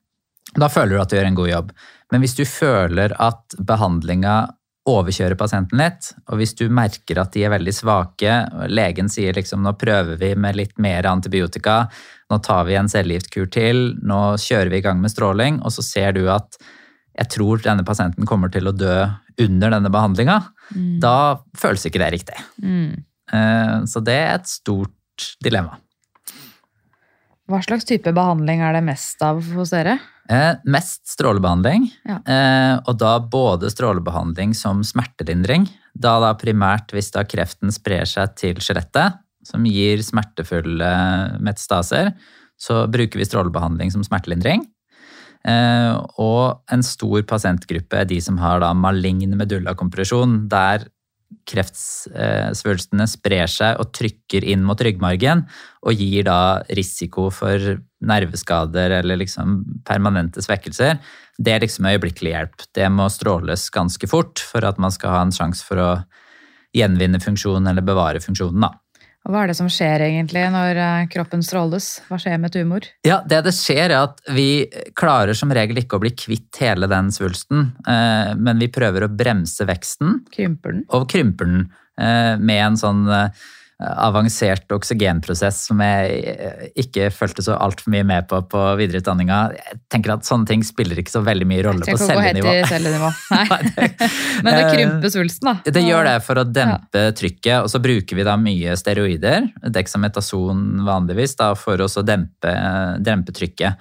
[0.54, 1.72] Da føler du at du gjør en god jobb.
[2.10, 4.50] Men hvis du føler at behandlinga
[4.88, 6.10] overkjøre pasienten litt.
[6.30, 10.18] Og hvis du merker at de er veldig svake, og legen sier liksom nå prøver
[10.20, 11.84] vi med litt mer antibiotika,
[12.32, 15.84] nå tar vi en cellegiftkur til, nå kjører vi i gang med stråling, og så
[15.86, 16.58] ser du at
[17.12, 18.96] jeg tror denne pasienten kommer til å dø
[19.42, 20.38] under denne behandlinga,
[21.02, 21.16] da
[21.58, 22.38] føles ikke det riktig.
[22.64, 23.04] Mm.
[23.32, 25.78] Eh, Så det er et stort dilemma.
[27.50, 29.98] Hva slags type behandling er det mest av hos dere?
[30.30, 32.20] Eh, mest strålebehandling, Ja.
[32.26, 38.36] eh, og da både strålebehandling som smertelindring, da da primært hvis da kreften sprer seg
[38.36, 42.14] til skjelettet, som gir smertefulle metastaser,
[42.56, 44.66] så bruker vi strålebehandling som smertelindring.
[45.44, 50.86] Eh, og en stor pasientgruppe er de som har da malign medullakompresjon, der
[51.48, 55.46] kreftsvulstene sprer seg og trykker inn mot ryggmargen
[55.82, 60.98] og gir da risiko for nerveskader eller liksom permanente svekkelser.
[61.38, 62.66] Det er liksom øyeblikkelig hjelp.
[62.74, 65.90] Det må stråles ganske fort for at man skal ha en sjanse for å
[66.76, 68.64] gjenvinne funksjonen eller bevare funksjonen.
[68.66, 68.72] da.
[69.22, 72.00] Hva er det som skjer egentlig når eh, kroppen stråles?
[72.08, 72.88] Hva skjer med tumor?
[73.06, 74.66] Ja, Det det skjer, er at vi
[74.98, 79.12] klarer som regel ikke å bli kvitt hele den svulsten, eh, men vi prøver å
[79.14, 80.84] bremse veksten Krymper den?
[80.90, 81.68] og krymper den
[82.00, 83.04] eh, med en sånn
[83.82, 89.38] avansert oksygenprosess som jeg eh, ikke fulgte så altfor mye med på på videreutdanninga.
[89.56, 92.54] Jeg tenker at sånne ting spiller ikke så veldig mye rolle på cellenivå.
[92.70, 93.10] cellenivå.
[94.44, 95.72] Men det Eh, krymper svulsten, da.
[95.78, 100.84] Det gjør det for å dempe trykket, og så bruker vi da mye steroider, dexametason
[100.86, 102.54] vanligvis, da, for å dempe,
[103.02, 103.78] dempe trykket.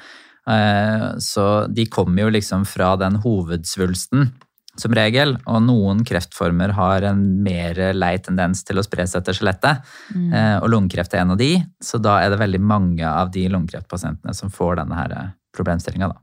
[0.49, 4.31] Eh, Så de kommer jo liksom fra den hovedsvulsten,
[4.79, 9.33] som regel, og noen kreftformer har en mer lei tendens til å spre seg til
[9.33, 9.81] skjelettet,
[10.15, 10.33] Mm.
[10.63, 14.33] og lungekreft er en av de, så da er det veldig mange av de lungekreftpasientene
[14.35, 16.15] som får denne her problemstillinga, da.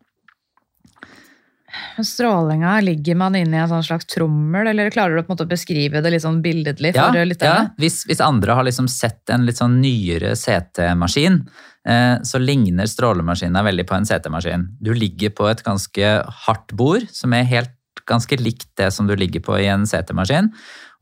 [2.03, 5.45] Strålinga, ligger man inne i en sånn slags trommel, eller klarer du på en måte
[5.45, 7.73] å beskrive det litt sånn billedlig for Ja, lytterne?
[7.79, 11.43] hvis, hvis andre har liksom sett en litt sånn nyere CT-maskin,
[11.87, 14.65] eh, så ligner strålemaskinen veldig på en CT-maskin.
[14.81, 16.15] Du ligger på et ganske
[16.47, 17.75] hardt bord, som er helt
[18.09, 20.51] ganske likt det som du ligger på i en CT-maskin,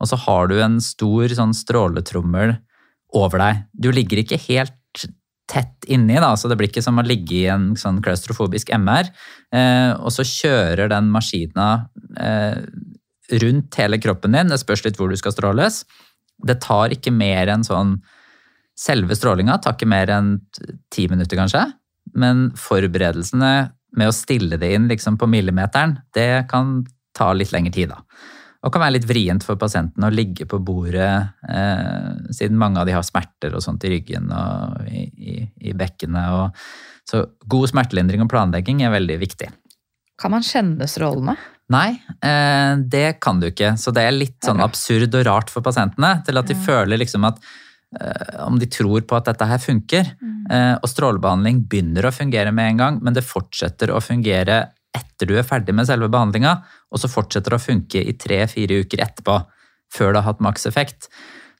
[0.01, 2.57] og så har du en stor sånn stråletrommel
[3.15, 3.63] over deg.
[3.73, 4.75] Du ligger ikke helt
[5.47, 9.07] tett inni, da, så det blir ikke som å ligge i en sånn klaustrofobisk MR.
[9.55, 11.87] Eh, og så kjører den maskina
[12.19, 12.59] eh,
[13.43, 14.51] rundt hele kroppen din.
[14.51, 15.85] Det spørs litt hvor du skal stråles.
[16.43, 17.99] Det tar ikke mer enn sånn
[18.77, 20.27] Selve strålinga tar ikke mer enn
[20.93, 21.63] ti minutter, kanskje.
[22.13, 23.49] Men forberedelsene
[23.97, 26.83] med å stille det inn liksom på millimeteren, det kan
[27.17, 28.01] ta litt lengre tid, da.
[28.65, 31.11] Og kan være litt vrient for pasienten å ligge på bordet,
[31.47, 35.35] eh, siden mange av de har smerter og sånt i ryggen og i, i,
[35.69, 36.33] i bekkenet.
[36.33, 36.65] Og,
[37.07, 39.51] så god smertelindring og planlegging er veldig viktig.
[40.17, 41.37] Kan man kjenne strålene?
[41.71, 43.75] Nei, eh, det kan du ikke.
[43.77, 46.17] Så det er litt sånn absurd og rart for pasientene.
[46.25, 47.39] Til at de føler liksom at
[47.99, 50.13] eh, om de tror på at dette her funker.
[50.49, 54.63] Eh, og strålebehandling begynner å fungere med en gang, men det fortsetter å fungere
[54.97, 56.57] etter du er ferdig med selve behandlinga,
[56.91, 59.39] og så fortsetter det å funke i tre-fire uker etterpå,
[59.93, 61.07] før det har hatt maks effekt.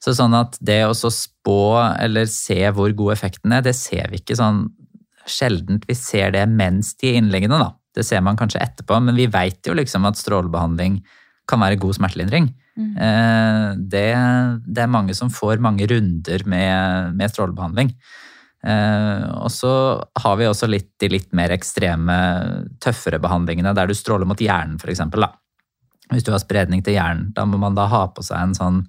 [0.04, 1.62] Så sånn at det å spå
[1.98, 4.68] eller se hvor god effekten er, det ser vi ikke sånn
[5.28, 7.74] sjeldent vi ser det mens de er innleggende, da.
[7.98, 11.00] Det ser man kanskje etterpå, men vi veit jo liksom at strålebehandling
[11.50, 12.52] kan være god smertelindring.
[12.78, 12.94] Mm.
[13.90, 14.08] Det,
[14.68, 17.94] det er mange som får mange runder med, med strålebehandling.
[18.66, 19.72] Eh, og så
[20.24, 22.16] har vi også litt de litt mer ekstreme,
[22.84, 25.04] tøffere behandlingene der du stråler mot hjernen, f.eks.
[26.12, 28.82] Hvis du har spredning til hjernen, da må man da ha på seg en sånn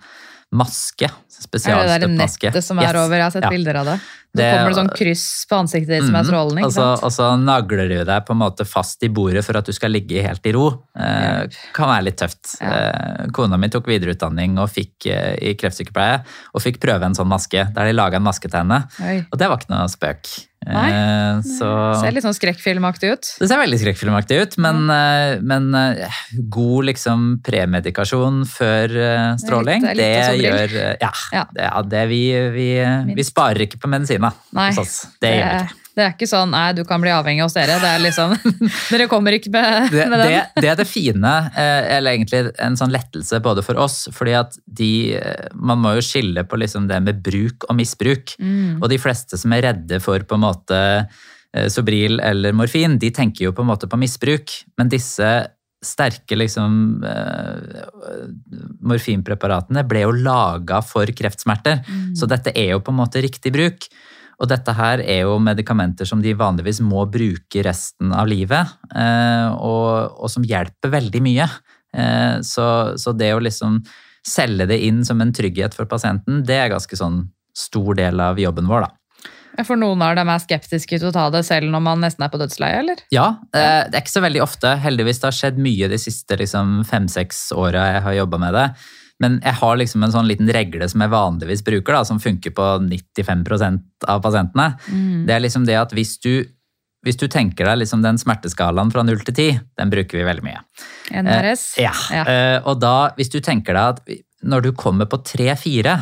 [0.55, 1.05] maske.
[1.05, 2.97] Er det Spesialstøpt nettet som er Yes.
[2.97, 3.17] over?
[3.17, 3.51] Jeg har sett Ja.
[3.51, 4.01] bilder av det.
[4.29, 6.27] Så Det- kommer det sånn kryss på ansiktet ditt som er Mhm.
[6.29, 7.03] strålende, og, ikke sant?
[7.03, 9.91] og så nagler du deg på en måte fast i bordet for at du skal
[9.91, 10.85] ligge helt i ro.
[10.97, 12.61] Eh, kan være litt tøft.
[12.61, 12.69] Ja.
[12.69, 16.23] Eh, kona mi tok videreutdanning og fikk, eh, i kreftsykepleie
[16.55, 18.85] og fikk prøve en sånn maske, der de laga en maske til henne.
[19.03, 19.25] Oi.
[19.33, 20.45] Og det var ikke noe spøk.
[20.67, 20.91] Nei.
[21.41, 23.37] Så, det Ser litt sånn skrekkfilmaktig ut.
[23.39, 26.09] det ser veldig skrekkfilmaktig ut, men, eh, men eh,
[26.51, 31.45] god liksom premedikasjon før eh, stråling, Det litt, det, litt- litt gjør eh, Ja, Ja.
[31.55, 33.89] det, det vi, vi, vi sparer ikke på
[34.23, 34.73] medisina Nei.
[35.23, 37.79] Det det er ikke sånn nei, du kan bli avhengig hos dere.
[37.83, 38.35] Det er liksom,
[38.93, 42.53] dere kommer ikke med, det, med det, det, det er det fine, eh, eller egentlig
[42.63, 46.61] en sånn lettelse både for oss, fordi at de, eh, man må jo skille på
[46.63, 48.37] liksom det med bruk og misbruk.
[48.39, 48.79] Mm.
[48.79, 53.11] Og de fleste som er redde for på en måte eh, Sobril eller morfin, de
[53.15, 55.33] tenker jo på en måte på misbruk, men disse
[55.85, 57.83] sterke liksom eh,
[58.83, 61.85] morfinpreparatene ble jo laga for kreftsmerter,
[62.19, 63.87] så dette er jo på en måte riktig bruk.
[64.39, 69.49] Og dette her er jo medikamenter som de vanligvis må bruke resten av livet, eh,
[69.55, 71.49] og, og som hjelper veldig mye.
[71.95, 73.83] Eh, Så, så det å liksom
[74.27, 78.39] selge det inn som en trygghet for pasienten, det er ganske sånn stor del av
[78.39, 78.91] jobben vår, da.
[79.67, 82.31] For noen av dem er skeptiske til å ta det selv når man nesten er
[82.33, 83.01] på dødsleiet, eller?
[83.15, 84.77] Ja, eh, det er ikke så veldig ofte.
[84.85, 88.67] Heldigvis det har skjedd mye de siste liksom, fem-seks åra jeg har jobba med det.
[89.19, 92.53] Men jeg har liksom en sånn liten regle som jeg vanligvis bruker, da, som funker
[92.55, 94.69] på 95% av pasientene.
[95.27, 96.45] Det er liksom det at hvis du,
[97.03, 100.47] hvis du tenker deg liksom den smerteskalaen fra 0 til 10, den bruker vi veldig
[100.47, 100.63] mye.
[101.11, 101.65] NRS?
[101.83, 102.23] Ja, Ja.
[102.31, 105.97] eh, og da, hvis du tenker deg at når du kommer på 3-4,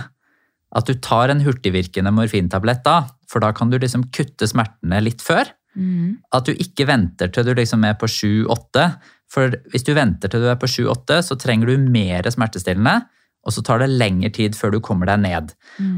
[0.76, 2.98] at du tar en hurtigvirkende morfintablett da,
[3.30, 5.50] for da kan du liksom kutte smertene litt før.
[5.76, 6.22] Mm.
[6.34, 8.86] At du ikke venter til du liksom er på 7-8,
[9.32, 13.00] for hvis du venter til du er på 7-8, så trenger du mer smertestillende,
[13.46, 15.52] og så tar det lengre tid før du kommer deg ned.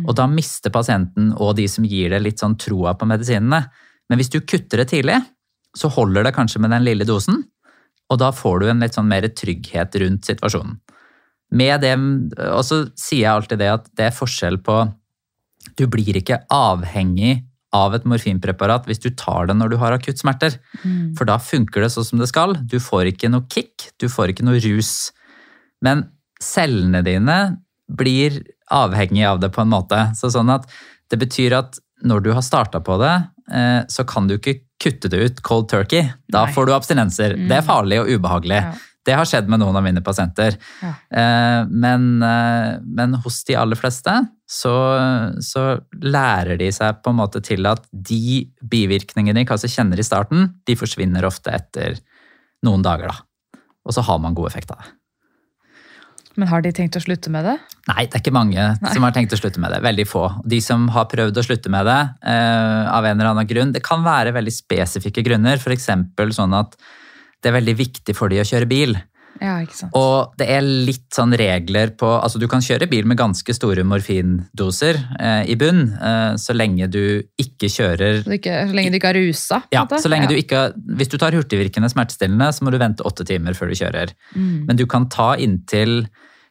[0.04, 3.62] Og da mister pasienten og de som gir det litt sånn troa på medisinene.
[4.08, 5.16] Men hvis du kutter det tidlig,
[5.76, 7.42] så holder det kanskje med den lille dosen,
[8.08, 10.78] og da får du en litt sånn mer trygghet rundt situasjonen.
[11.56, 11.94] Med det,
[12.50, 14.82] og så sier jeg alltid det at det er forskjell på
[15.76, 17.42] Du blir ikke avhengig
[17.76, 20.56] av et morfinpreparat hvis du tar det når du har akutt smerter.
[21.18, 22.56] For da funker det sånn som det skal.
[22.64, 25.10] Du får ikke noe kick, du får ikke noe rus.
[25.84, 26.06] Men
[26.42, 27.38] cellene dine
[27.88, 28.40] blir
[28.72, 30.00] avhengig av det på en måte.
[30.16, 30.68] Så sånn at
[31.12, 33.14] det betyr at når du har starta på det,
[33.52, 36.06] eh, så kan du ikke kutte det ut cold turkey.
[36.30, 36.52] Da Nei.
[36.54, 37.34] får du abstinenser.
[37.48, 38.60] Det er farlig og ubehagelig.
[38.62, 38.74] Ja.
[39.08, 40.58] Det har skjedd med noen av mine pasienter.
[40.84, 40.92] Ja.
[41.08, 44.14] Eh, Men, eh, men hos de aller fleste
[44.48, 44.74] så,
[45.44, 45.64] så
[46.04, 50.52] lærer de seg på en måte til at de bivirkningene de kanskje kjenner i starten,
[50.68, 51.98] de forsvinner ofte etter
[52.64, 53.12] noen dager.
[53.12, 53.60] da.
[53.88, 54.94] Og så har man god effekt av det.
[56.38, 57.56] Men har de tenkt å slutte med det?
[57.88, 59.80] Nei, det er ikke mange som har tenkt å slutte med det.
[59.82, 60.22] Veldig få.
[60.46, 61.98] De som har prøvd å slutte med det
[62.30, 65.58] eh, av en eller annen grunn, det kan være veldig spesifikke grunner.
[65.58, 65.88] F.eks.
[66.36, 66.76] sånn at
[67.42, 68.96] det er veldig viktig for de å kjøre bil.
[69.38, 69.92] Ja, ikke sant.
[69.94, 73.84] Og det er litt sånn regler på Altså, du kan kjøre bil med ganske store
[73.86, 78.98] morfindoser eh, i bunn, eh, så lenge du ikke kjører Så, ikke, så lenge du
[78.98, 79.60] ikke har rusa?
[79.74, 80.32] ja, så lenge Ja.
[80.32, 80.62] du ikke
[80.98, 84.10] Hvis du tar hurtigvirkende smertestillende, så må du vente åtte timer før du kjører.
[84.34, 84.66] Mm.
[84.66, 86.08] Men du kan ta inntil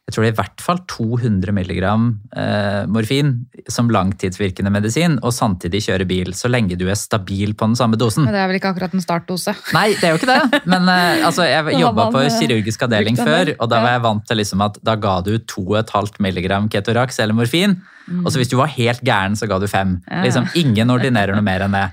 [0.07, 3.33] jeg tror det er i hvert fall 200 milligram eh, morfin
[3.67, 7.99] som langtidsvirkende medisin, og samtidig kjøre bil, så lenge du er stabil på den samme
[7.99, 8.23] dosen.
[8.23, 9.51] Men det er vel ikke akkurat en startdose?
[9.75, 10.61] Nei, det er jo ikke det.
[10.63, 14.39] Men eh, altså, jeg jobba på kirurgisk avdeling før, og da var jeg vant til
[14.39, 17.75] liksom at da ga du 2,5 milligram Ketorax eller morfin.
[18.23, 19.97] Og så hvis du var helt gæren, så ga du fem.
[20.07, 20.23] Ja.
[20.23, 21.87] Liksom, ingen ordinerer noe mer enn det.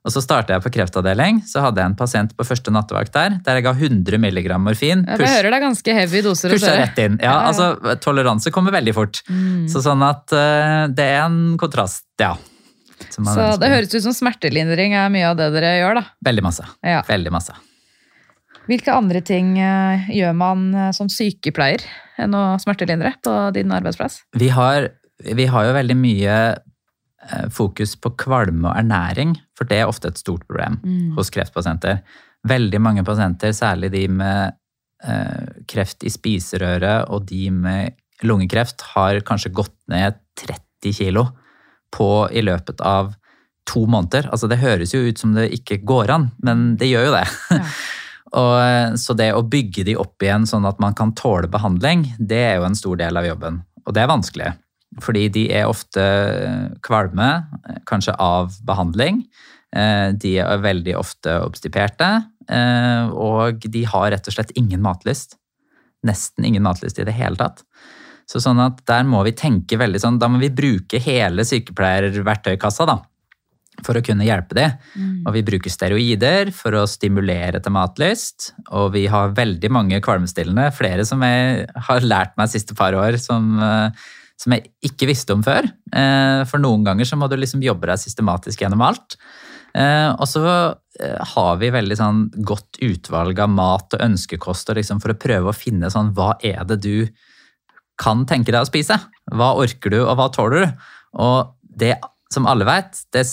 [0.00, 3.34] Og så starta jeg på kreftavdeling, så hadde jeg en pasient på første nattevakt der,
[3.44, 5.02] der jeg ga 100 milligram morfin.
[5.04, 7.18] Push- jeg hører det er ganske heavy doser Pusha rett inn.
[7.20, 9.20] Ja, altså, Toleranse kommer veldig fort.
[9.28, 9.66] Mm.
[9.68, 12.32] Så sånn at uh, det er en kontrast, ja.
[13.10, 13.58] Så ønsker.
[13.60, 16.06] det høres ut som smertelindring er mye av det dere gjør, da.
[16.30, 16.64] Veldig masse.
[16.84, 17.02] Ja.
[17.08, 17.56] Veldig masse.
[18.70, 21.82] Hvilke andre ting eh, gjør man eh, som sykepleier
[22.20, 24.20] enn å smertelindre på din arbeidsplass?
[24.38, 24.90] Vi har,
[25.24, 26.36] vi har jo veldig mye
[27.52, 30.78] fokus på kvalme og ernæring, for det er ofte et stort problem
[31.18, 32.00] hos kreftpasienter.
[32.48, 34.54] Veldig mange pasienter, særlig de med
[35.04, 41.26] eh, kreft i spiserøret og de med lungekreft, har kanskje gått ned 30 kilo
[41.92, 43.14] på, i løpet av
[43.68, 44.30] to måneder.
[44.32, 47.26] Altså det høres jo ut som det ikke går an, men det gjør jo det.
[47.52, 47.64] Ja.
[48.30, 52.04] Og, eh, så det å bygge de opp igjen sånn at man kan tåle behandling,
[52.18, 53.56] det er jo en stor del av jobben.
[53.82, 54.52] Og det er vanskelig,
[54.98, 56.02] fordi de er ofte
[56.82, 57.28] kvalme,
[57.86, 59.22] kanskje av behandling.
[59.70, 62.08] Eh, De er veldig ofte obstiperte,
[62.48, 65.36] eh, og de har rett og slett ingen matlyst.
[66.06, 67.62] Nesten ingen matlyst i det hele tatt.
[68.26, 72.86] Så sånn at der må vi tenke veldig sånn, da må vi bruke hele sykepleierverktøykassa
[72.86, 73.00] da,
[73.82, 74.66] for å kunne hjelpe de.
[75.26, 78.52] Og vi bruker steroider for å stimulere til matlyst.
[78.70, 82.94] Og vi har veldig mange kvalmestillende, flere som jeg har lært meg de siste par
[82.94, 83.90] år, som, eh,
[84.40, 85.68] som jeg ikke visste om før.
[85.92, 89.18] Eh, For noen ganger så må du liksom jobbe deg systematisk gjennom alt.
[89.76, 90.44] Eh, Og så
[91.00, 95.20] eh, har vi veldig sånn godt utvalg av mat og ønskekost og liksom for å
[95.20, 96.94] prøve å finne sånn hva er det du
[98.00, 98.96] kan tenke deg å spise?
[99.30, 100.84] Hva orker du, og hva tåler du?
[101.20, 101.98] Og det
[102.32, 103.26] som alle vet, det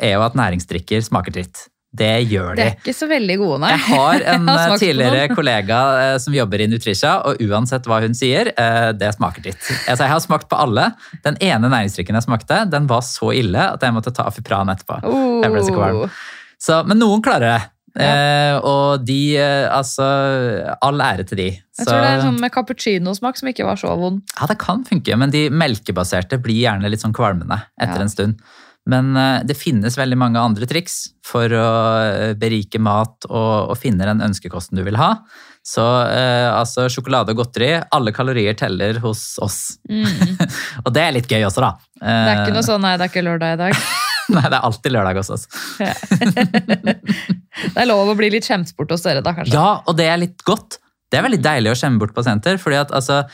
[0.00, 1.68] er jo at næringsdrikker smaker dritt.
[1.90, 3.70] Det gjør De Det er ikke så veldig gode, nei.
[3.74, 7.98] Jeg har en Jeg har tidligere kollega eh, som jobber i Nutricia, og uansett hva
[8.04, 9.58] hun sier, eh, det smaker dritt.
[9.88, 10.90] Altså, jeg har smakt på alle.
[11.26, 15.00] Den ene næringsdrikken jeg smakte, den var så ille at jeg måtte ta Afipran etterpå.
[15.42, 16.06] Jeg ble så kvalm.
[16.06, 16.22] Oh.
[16.60, 17.60] Så, men noen klarer det.
[17.98, 20.04] Eh, og de, eh, altså
[20.86, 21.48] All ære til de.
[21.58, 24.22] Jeg tror det er sånn med cappuccinosmak som ikke var så vond.
[24.36, 28.06] Ja, det kan funke, men de melkebaserte blir gjerne litt sånn kvalmende etter Ja.
[28.06, 28.42] en stund.
[28.88, 31.68] Men eh, det finnes veldig mange andre triks for å
[32.00, 35.14] eh, berike mat og, og finne den ønskekosten du vil ha.
[35.66, 39.60] Så eh, altså sjokolade og godteri, alle kalorier teller hos oss.
[40.84, 41.74] og det er litt gøy også, da.
[42.00, 42.06] Mm.
[42.08, 43.82] Det er ikke noe sånn 'nei, det er ikke lørdag i dag'.
[44.36, 45.48] Nei, det er alltid lørdag hos oss.
[47.60, 49.52] Det er lov å bli litt skjemt bort hos dere, da, kanskje.
[49.52, 50.78] Ja, og det er litt godt.
[51.10, 53.24] Det er veldig deilig å skjemme bort pasienter, fordi at altså,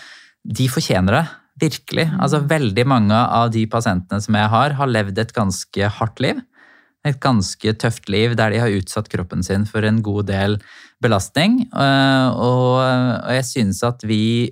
[0.42, 1.24] de fortjener det.
[1.56, 2.10] Virkelig.
[2.20, 6.42] Altså, veldig mange av de pasientene som jeg har, har levd et ganske hardt liv.
[7.06, 10.58] Et ganske tøft liv der de har utsatt kroppen sin for en god del
[11.00, 11.62] belastning.
[11.72, 14.50] øh, Og, og jeg synes at vi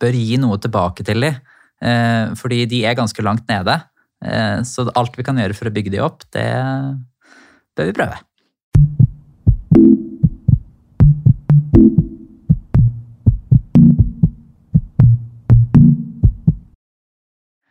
[0.00, 1.34] bør gi noe tilbake til dem.
[1.82, 3.82] eh, Fordi de er ganske langt nede.
[4.24, 6.48] Eh, Så alt vi kan gjøre for å bygge de opp, det
[7.76, 8.18] bør vi prøve.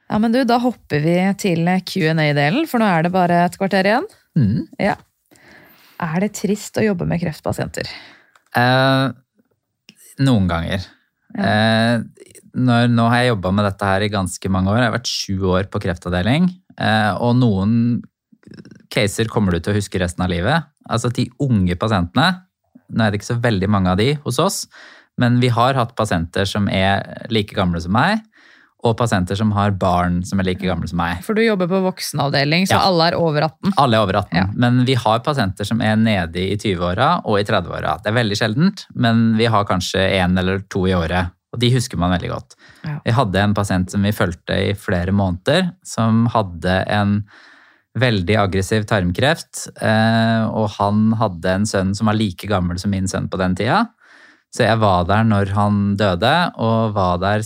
[0.10, 3.86] Ja, men du, Da hopper vi til Q&A-delen, for nå er det bare et kvarter
[3.86, 4.08] igjen.
[4.40, 4.66] Mm.
[4.82, 4.96] Ja.
[6.02, 7.90] Er det trist å jobbe med kreftpasienter?
[8.58, 9.10] Eh,
[10.26, 10.86] noen ganger.
[11.38, 12.02] Eh,
[12.58, 14.82] når, nå har jeg jobba med dette her i ganske mange år.
[14.82, 16.50] Jeg har vært sju år på kreftavdeling.
[16.80, 17.74] Eh, og noen
[18.90, 20.70] caser kommer du til å huske resten av livet.
[20.90, 22.32] Altså de unge pasientene.
[22.90, 24.64] Nå er det ikke så veldig mange av de hos oss,
[25.20, 28.24] men vi har hatt pasienter som er like gamle som meg,
[28.84, 31.20] og pasienter som har barn som er like gamle som meg.
[31.26, 32.86] For du jobber på voksenavdeling, så Ja.
[32.88, 33.74] alle er over 18.
[33.78, 34.46] Alle er over 18, Ja.
[34.56, 37.98] men vi har pasienter som er nede i 20-åra og i 30-åra.
[38.02, 41.72] Det er veldig sjeldent, men vi har kanskje én eller to i året, og de
[41.74, 42.56] husker man veldig godt.
[42.86, 43.00] Ja.
[43.04, 47.26] Vi hadde en pasient som vi fulgte i flere måneder, som hadde en
[47.98, 53.08] veldig aggressiv tarmkreft, eh, og han hadde en sønn som var like gammel som min
[53.08, 53.88] sønn på den tida.
[54.56, 57.40] Så jeg var der når han døde, og var der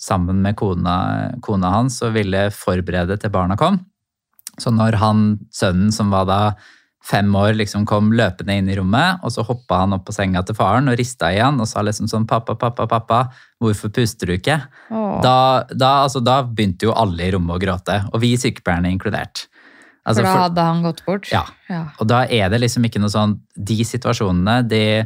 [0.00, 0.96] sammen med kona,
[1.44, 3.82] kona hans og ville forberede til barna kom.
[4.60, 5.24] Så når han,
[5.54, 6.40] sønnen som var da
[7.04, 10.42] fem år, liksom kom løpende inn i rommet, og så hoppa han opp på senga
[10.44, 13.20] til faren og rista i han og sa liksom sånn 'Pappa, pappa, pappa,
[13.60, 14.60] hvorfor puster du ikke?'
[15.24, 19.48] Da, da, altså, da begynte jo alle i rommet å gråte, og vi sykepleierne inkludert.
[20.04, 21.28] Altså, for da hadde han gått bort?
[21.32, 21.44] Ja.
[21.68, 21.84] ja.
[21.98, 25.04] og da er det liksom ikke noe sånn De situasjonene, de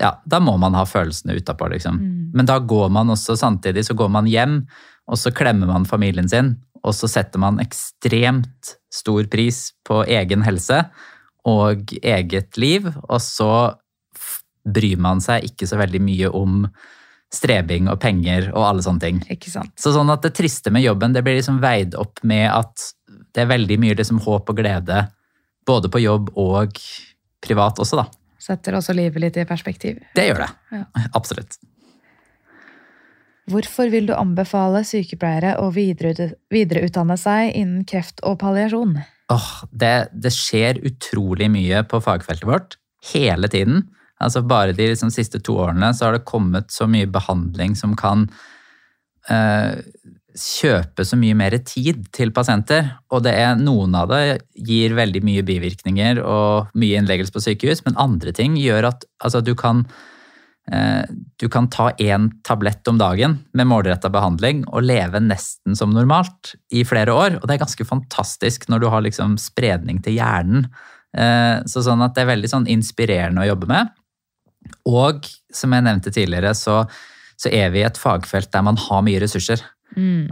[0.00, 1.98] Ja, da må man ha følelsene utapå, liksom.
[2.00, 2.30] Mm.
[2.36, 4.60] Men da går man også samtidig, så går man hjem,
[5.06, 10.44] og så klemmer man familien sin, og så setter man ekstremt stor pris på egen
[10.46, 10.82] helse
[11.46, 13.50] og eget liv, og så
[14.66, 16.64] bryr man seg ikke så veldig mye om
[17.32, 19.20] strebing og penger og alle sånne ting.
[19.32, 19.72] Ikke sant.
[19.78, 22.90] Så sånn at det triste med jobben, det blir liksom veid opp med at
[23.34, 25.06] det er veldig mye liksom håp og glede,
[25.66, 26.78] både på jobb og
[27.42, 28.06] privat også, da.
[28.46, 29.98] Setter også livet litt i perspektiv.
[30.14, 30.50] Det gjør det.
[30.76, 30.84] Ja.
[31.18, 31.58] Absolutt.
[33.50, 38.96] Hvorfor vil du anbefale sykepleiere å videreutdanne seg innen kreft og palliasjon?
[39.30, 42.76] Åh, det, det skjer utrolig mye på fagfeltet vårt,
[43.12, 43.84] hele tiden.
[44.22, 47.94] Altså bare de liksom, siste to årene så har det kommet så mye behandling som
[47.98, 48.26] kan
[49.30, 49.78] eh,
[50.36, 52.92] kjøpe så mye mer tid til pasienter.
[53.12, 57.82] Og det er, noen av det gir veldig mye bivirkninger og mye innleggelse på sykehus,
[57.86, 59.84] men andre ting gjør at altså, du kan
[60.70, 61.04] eh,
[61.40, 66.54] du kan ta én tablett om dagen med målretta behandling og leve nesten som normalt
[66.70, 67.40] i flere år.
[67.40, 70.68] Og det er ganske fantastisk når du har liksom spredning til hjernen.
[71.16, 73.94] Eh, Så sånn at det er veldig sånn inspirerende å jobbe med.
[74.86, 76.82] Og som jeg nevnte tidligere, så,
[77.38, 79.62] så er vi i et fagfelt der man har mye ressurser.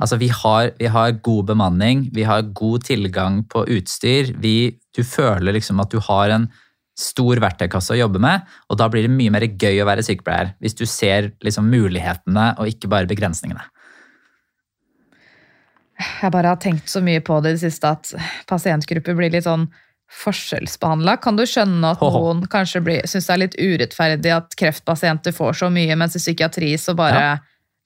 [0.00, 4.34] Altså vi har, vi har god bemanning, vi har god tilgang på utstyr.
[4.42, 6.48] Vi, du føler liksom at du har en
[6.98, 10.52] stor verktøykasse å jobbe med, og da blir det mye mer gøy å være sykepleier.
[10.62, 13.64] Hvis du ser liksom mulighetene og ikke bare begrensningene.
[16.22, 18.12] Jeg bare har tenkt så mye på det i det siste at
[18.50, 19.68] pasientgrupper blir litt sånn
[20.14, 21.16] forskjellsbehandla.
[21.22, 25.70] Kan du skjønne at noen kanskje syns det er litt urettferdig at kreftpasienter får så
[25.72, 27.34] mye, mens i psykiatri så bare Ja.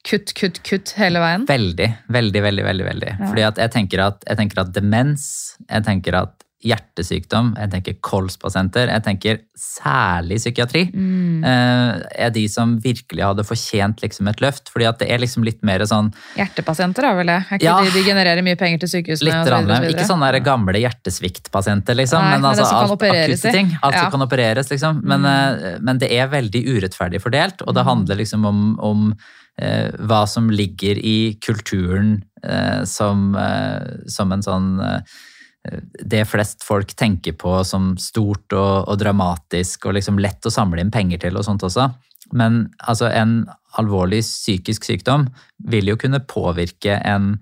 [0.07, 1.45] Kutt, kutt, kutt hele veien?
[1.49, 2.63] Veldig, veldig, veldig.
[2.65, 3.15] veldig, veldig.
[3.19, 3.25] Ja.
[3.27, 8.89] Fordi jeg, tenker at, jeg tenker at demens, jeg tenker at hjertesykdom, jeg tenker kolspasienter,
[8.91, 11.41] jeg tenker særlig psykiatri, Mm.
[11.45, 14.67] eh, er de som virkelig hadde fortjent liksom et løft.
[14.67, 17.37] Fordi at det er liksom litt mer sånn Hjertepasienter er vel det?
[17.49, 17.79] Er ikke Ja.
[17.81, 19.23] de, de genererer mye penger til sykehusene?
[19.31, 19.95] Litt og så rann, videre, og så?
[19.95, 22.19] Ikke sånne der gamle hjertesviktpasienter, liksom.
[22.21, 23.77] Nei, men men det altså alt akutte ting.
[23.81, 24.01] Alt Ja.
[24.01, 25.01] som kan opereres, liksom.
[25.03, 25.81] Men, mm.
[25.81, 29.17] men det er veldig urettferdig fordelt, og det handler liksom om, om eh,
[29.59, 35.17] hva som ligger i kulturen eh, som, eh, som en sånn eh,
[35.99, 40.81] det flest folk tenker på som stort og, og dramatisk og liksom lett å samle
[40.81, 41.89] inn penger til og sånt også.
[42.31, 43.43] Men altså, en
[43.79, 45.27] alvorlig psykisk sykdom
[45.69, 47.35] vil jo kunne påvirke en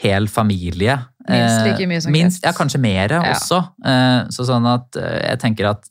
[0.00, 0.96] hel familie
[1.28, 2.44] Minst Eh, like mye som minst, kreft.
[2.44, 3.20] Ja, kanskje mer Ja.
[3.32, 3.58] også.
[3.84, 5.88] Eh, Så sånn at eh, jeg tenker at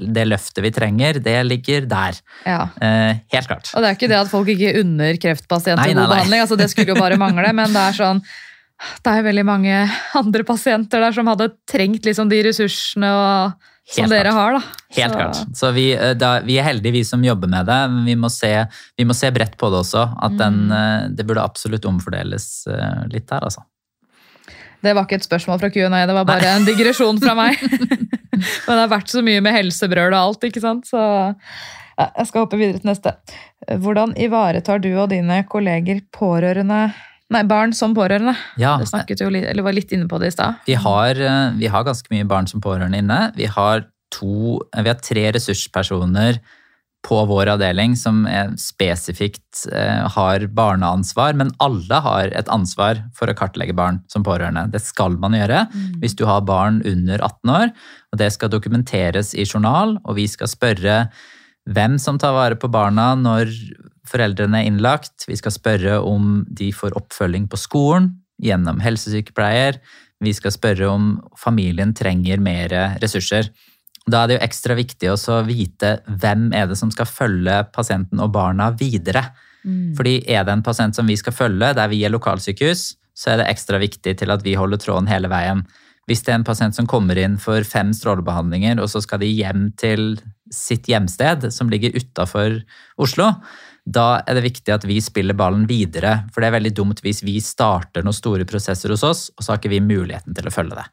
[0.00, 2.14] det løftet vi trenger, det ligger der.
[2.46, 2.68] Ja.
[2.80, 3.70] Eh, Helt klart.
[3.74, 6.94] Og det er ikke det at folk ikke unner kreftpasienter god behandling, altså det skulle
[6.94, 8.22] jo bare mangle, men det er sånn
[9.04, 9.74] det er veldig mange
[10.18, 13.52] andre pasienter der som hadde trengt liksom de ressursene og,
[13.86, 14.52] som dere har.
[14.58, 14.62] da.
[14.96, 15.54] Helt Så- klart.
[15.54, 17.78] Så vi, eh, da, vi er heldige, vi som jobber med det.
[17.90, 18.66] Men vi må se,
[18.98, 20.02] vi må se bredt på det også.
[20.22, 20.72] At den, Mm.
[20.72, 23.62] eh, det burde absolutt omfordeles eh, litt der, altså.
[24.84, 27.62] Det var ikke et spørsmål fra Q&A, det var bare en digresjon fra meg.
[28.66, 30.88] Men det har vært så mye med helsebrøl og alt, ikke sant?
[30.90, 33.14] Så ja, jeg skal hoppe videre til neste.
[33.64, 36.86] Hvordan ivaretar du og dine kolleger pårørende
[37.32, 38.34] Nei, barn som pårørende?
[38.60, 40.60] Ja, Det snakket jo litt, eller var litt inne på det i stad.
[40.66, 43.32] vi har, eh, vi har ganske mye barn som pårørende inne.
[43.34, 46.38] Vi har, to, eh, vi har tre ressurspersoner
[47.04, 48.22] på vår avdeling som
[48.60, 54.66] spesifikt eh, har barneansvar, men alle har et ansvar for å kartlegge barn som pårørende.
[54.72, 55.66] Det skal man gjøre
[56.00, 57.72] hvis du har barn under 18 år,
[58.12, 60.98] og det skal dokumenteres i journal, og vi skal spørre
[61.70, 63.52] hvem som tar vare på barna når
[64.08, 65.28] foreldrene er innlagt.
[65.28, 69.78] Vi skal spørre om de får oppfølging på skolen gjennom helsesykepleier.
[70.24, 73.48] Vi skal spørre om familien trenger mer ressurser.
[74.10, 78.20] Da er det jo ekstra viktig å vite hvem er det som skal følge pasienten
[78.20, 79.30] og barna videre.
[79.96, 82.84] Fordi er det en pasient som vi skal følge, der vi er lokalsykehus,
[83.16, 85.62] så er det ekstra viktig til at vi holder tråden hele veien.
[86.04, 89.30] Hvis det er en pasient som kommer inn for fem strålebehandlinger, og så skal de
[89.30, 90.18] hjem til
[90.52, 92.58] sitt hjemsted, som ligger utafor
[93.00, 93.30] Oslo,
[93.84, 96.26] da er det viktig at vi spiller ballen videre.
[96.32, 99.54] For det er veldig dumt hvis vi starter noen store prosesser hos oss, og så
[99.54, 100.86] har ikke vi muligheten til å følge det.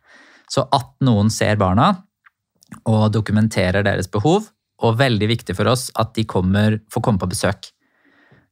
[0.51, 1.91] Så at noen ser barna
[2.87, 4.49] og dokumenterer deres behov,
[4.81, 7.69] og veldig viktig for oss at de kommer, får komme på besøk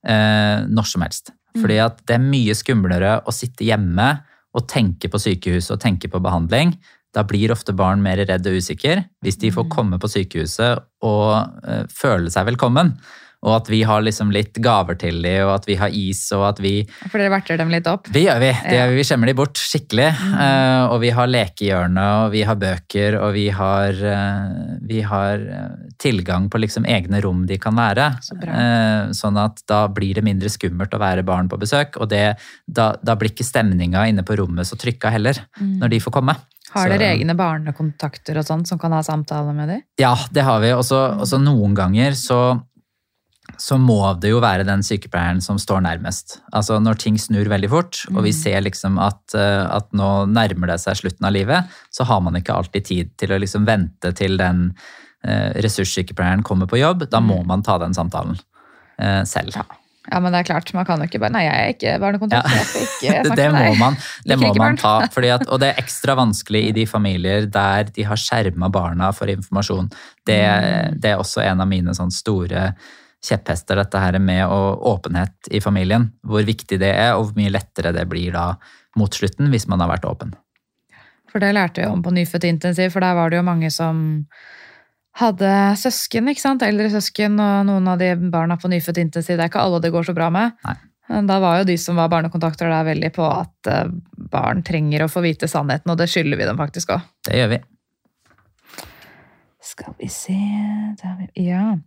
[0.05, 1.34] eh, når som helst.
[1.57, 4.11] Fordi at det er mye skumlere å sitte hjemme
[4.53, 6.76] og tenke på sykehuset og tenke på behandling.
[7.15, 9.01] Da blir ofte barn mer redd og usikker.
[9.26, 12.93] Hvis de får komme på sykehuset og eh, føle seg velkommen,
[13.40, 16.44] og at vi har liksom litt gaver til dem, og at vi har is, og
[16.50, 16.74] at vi
[17.06, 18.10] For dere verter dem litt opp.
[18.12, 18.50] det gjør vi.
[18.66, 18.98] Det gjør vi.
[19.00, 20.10] vi skjemmer de bort skikkelig.
[20.44, 25.40] Eh, og vi har lekehjørne, og vi har bøker, og vi har, uh, vi har
[25.40, 28.12] eh, tilgang på liksom egne rom de kan være.
[28.26, 28.36] Så.
[28.44, 31.96] Eh, sånn at da blir det mindre skummelt å være barn på besøk.
[32.04, 32.36] Og det,
[32.68, 36.36] da, da blir ikke stemninga inne på rommet så trykka heller, når de får komme.
[36.70, 39.82] Har Så- dere egne barnekontakter og sånt som kan ha samtale med dem?
[39.98, 40.70] Ja, det har vi.
[40.84, 42.62] Så og så noen ganger så,
[43.60, 46.38] så må det jo være den sykepleieren som står nærmest.
[46.55, 50.72] Altså Når ting snur veldig fort, og vi ser liksom at, eh, at nå nærmer
[50.72, 54.14] det seg slutten av livet, så har man ikke alltid tid til å liksom vente
[54.16, 54.70] til den
[55.28, 57.10] eh, ressurssykepleieren kommer på jobb.
[57.12, 58.39] Da må man ta den samtalen
[58.97, 59.55] eh, selv.
[59.60, 59.68] Ja.
[60.10, 62.47] Ja, men det er klart, man kan jo ikke bare Nei, jeg er ikke barnekontakt,
[62.47, 62.55] Ja.
[62.55, 64.93] jeg skal ikke snakke det må man, det må man ta.
[65.14, 69.12] Fordi at, og det er ekstra vanskelig i de familier der de har skjerma barna
[69.14, 69.91] for informasjon.
[70.26, 70.97] Det, Mm.
[71.03, 72.72] det er også en av mine sånn store
[73.26, 76.09] kjepphester, dette her med åpenhet i familien.
[76.24, 78.53] Hvor viktig det er, og hvor mye lettere det blir da
[78.97, 80.36] mot slutten hvis man har vært åpen.
[81.30, 84.26] For det lærte vi om på nyfødt intensiv, for der var det jo mange som
[85.20, 86.63] hadde søsken, ikke sant?
[86.65, 89.91] Eldre søsken, og noen av de barna på nyfødt intensiv, det er ikke alle det
[89.93, 90.55] går så bra med.
[90.65, 90.78] Nei.
[91.26, 93.88] Da var jo de som var barnekontakter der veldig på at eh,
[94.30, 97.07] barn trenger å få vite sannheten, og det skylder vi dem faktisk òg.
[97.26, 97.59] Det gjør vi.
[99.72, 100.38] Skal vi se
[101.01, 101.78] der vi- Ja.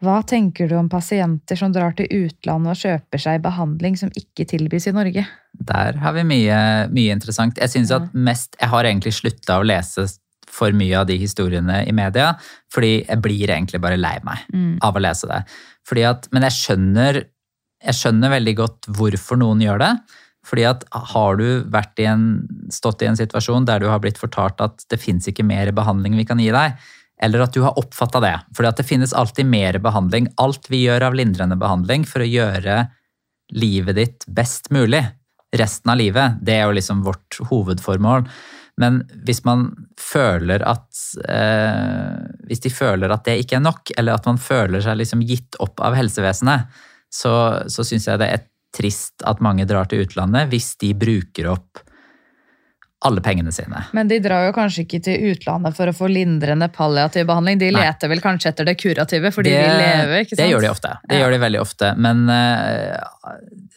[0.00, 4.46] Hva tenker du om pasienter som drar til utlandet og kjøper seg behandling som ikke
[4.48, 5.26] tilbys i Norge?
[5.68, 7.60] Der har vi mye, mye interessant.
[7.60, 10.06] Jeg synes at mest, jeg har egentlig slutta å lese
[10.50, 12.32] for mye av de historiene i media,
[12.72, 14.48] fordi jeg blir egentlig bare lei meg
[14.82, 15.42] av å lese det.
[15.86, 17.20] Fordi at, men jeg skjønner,
[17.84, 19.92] jeg skjønner veldig godt hvorfor noen gjør det.
[20.48, 21.44] Fordi at har du
[22.00, 22.24] i en,
[22.72, 26.16] stått i en situasjon der du har blitt fortalt at det fins ikke mer behandling
[26.16, 26.80] vi kan gi deg,
[27.22, 28.36] eller at du har oppfatta det.
[28.56, 30.30] For det finnes alltid mer behandling.
[30.40, 32.86] Alt vi gjør av lindrende behandling for å gjøre
[33.52, 35.02] livet ditt best mulig
[35.56, 38.26] resten av livet, det er jo liksom vårt hovedformål.
[38.80, 39.66] Men hvis man
[40.00, 42.14] føler at eh,
[42.48, 45.58] Hvis de føler at det ikke er nok, eller at man føler seg liksom gitt
[45.60, 46.70] opp av helsevesenet,
[47.10, 47.34] så,
[47.66, 51.82] så syns jeg det er trist at mange drar til utlandet hvis de bruker opp
[53.02, 53.78] alle pengene sine.
[53.96, 57.56] Men de drar jo kanskje ikke til utlandet for å få lindrende palliativ behandling.
[57.62, 57.80] De Nei.
[57.86, 60.42] leter vel kanskje etter det kurative, for de vil leve, ikke sant?
[60.42, 60.90] Det gjør de ofte.
[61.08, 61.22] Det Ja.
[61.24, 61.94] gjør de veldig ofte.
[61.96, 63.00] Men uh,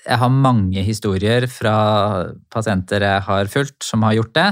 [0.03, 1.77] jeg har mange historier fra
[2.51, 4.49] pasienter jeg har fulgt, som har gjort det.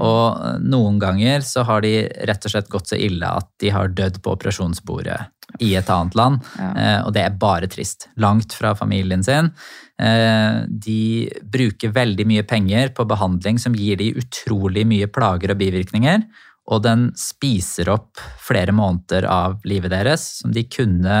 [0.00, 1.94] Og noen ganger så har de
[2.24, 5.20] rett og slett gått så ille at de har dødd på operasjonsbordet
[5.60, 6.40] i et annet land.
[6.58, 6.72] Ja.
[6.72, 8.08] Uh, Og det er bare trist.
[8.16, 9.52] Langt fra familien sin.
[10.00, 15.60] Eh, De bruker veldig mye penger på behandling som gir de utrolig mye plager og
[15.60, 16.26] bivirkninger.
[16.72, 21.18] Og den spiser opp flere måneder av livet deres som de kunne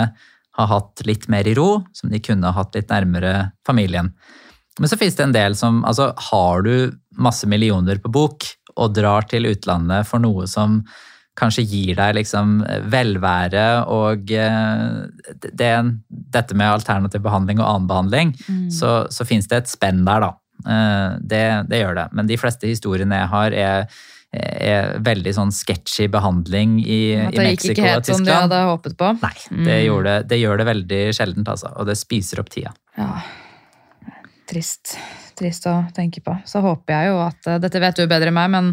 [0.54, 4.12] ha hatt litt mer i ro, som de kunne ha hatt litt nærmere familien.
[4.78, 8.94] Men så finnes det en del som altså Har du masse millioner på bok og
[8.96, 10.80] drar til utlandet for noe som
[11.38, 12.60] kanskje gir deg liksom
[12.92, 14.96] velvære og eh,
[15.50, 15.72] det,
[16.08, 18.34] dette med alternativ behandling og annen behandling,
[18.70, 20.32] så, så fins det et spenn der, da.
[20.64, 22.08] Eh, Det, det gjør det.
[22.14, 23.88] Men de fleste historiene jeg har, er,
[24.34, 28.42] er veldig sånn sketchy behandling i, i det gikk Mexico ikke og helt som Tyskland.
[28.46, 29.10] hadde håpet på.
[29.22, 29.34] Nei,
[29.66, 31.74] det, gjør det, det gjør det veldig sjeldent, altså.
[31.78, 32.72] Og det spiser opp tida.
[32.98, 33.10] Ja,
[34.50, 34.94] trist.
[35.34, 36.36] Trist å tenke på.
[36.46, 38.68] Så håper jeg jo at eh, Dette vet du bedre enn meg, men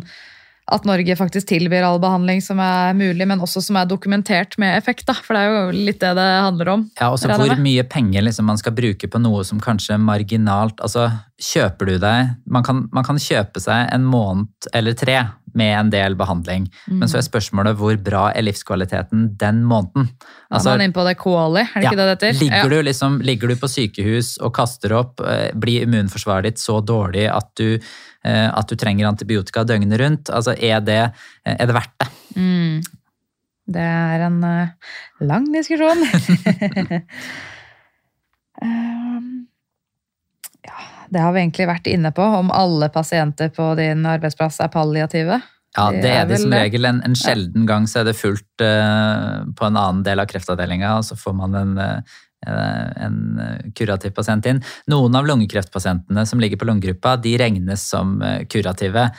[0.72, 4.78] at Norge faktisk tilbyr all behandling som er mulig, men også som er dokumentert med
[4.78, 5.06] effekt.
[5.10, 6.86] da, For det er jo litt det det handler om.
[7.00, 10.80] Ja, også hvor mye penger liksom man skal bruke på noe som kanskje er marginalt
[10.80, 11.10] Altså,
[11.42, 15.90] kjøper du deg man kan, man kan kjøpe seg en måned eller tre med en
[15.92, 20.06] del behandling, men så er spørsmålet hvor bra er livskvaliteten den måneden?
[20.48, 22.40] Er man inne på det Quali, er det ikke det det heter?
[22.40, 22.70] ligger, Ja.
[22.70, 27.28] du liksom, ligger du på sykehus og kaster opp, eh, blir immunforsvaret ditt så dårlig
[27.28, 27.80] at du,
[28.30, 30.30] at du trenger antibiotika døgnet rundt?
[30.30, 31.00] Altså, er det,
[31.44, 32.10] er det verdt det?
[32.38, 32.84] Mm.
[33.72, 34.94] Det er en eh,
[35.26, 36.06] lang diskusjon.
[38.62, 39.48] Um,
[40.62, 40.78] ja,
[41.10, 45.40] det har vi egentlig vært inne på, om alle pasienter på din arbeidsplass er palliative.
[45.78, 46.86] Ja, Det er de som regel.
[46.86, 50.98] En, en sjelden gang så er det fullt uh, på en annen del av kreftavdelinga,
[51.00, 54.62] og så får man en, eh, en eh, kurativ pasient inn.
[54.90, 59.10] Noen av lungekreftpasientene som ligger på lungegruppa, de regnes som eh, kurative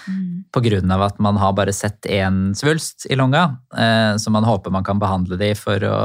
[0.52, 3.44] på grunn av at man har bare sett én svulst i lunga,
[3.78, 5.98] eh, så man håper man kan behandle de for å,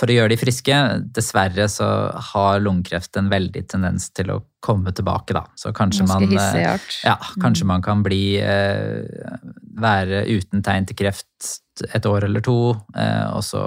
[0.00, 0.78] for å gjøre de friske.
[1.16, 1.88] Dessverre så
[2.32, 5.44] har lungekreft en veldig tendens til å komme tilbake, da.
[5.58, 9.02] Så kanskje man eh, ja, kanskje man kan bli eh,
[9.74, 11.52] være uten tegn til kreft
[11.90, 13.66] et år eller to, eh, og så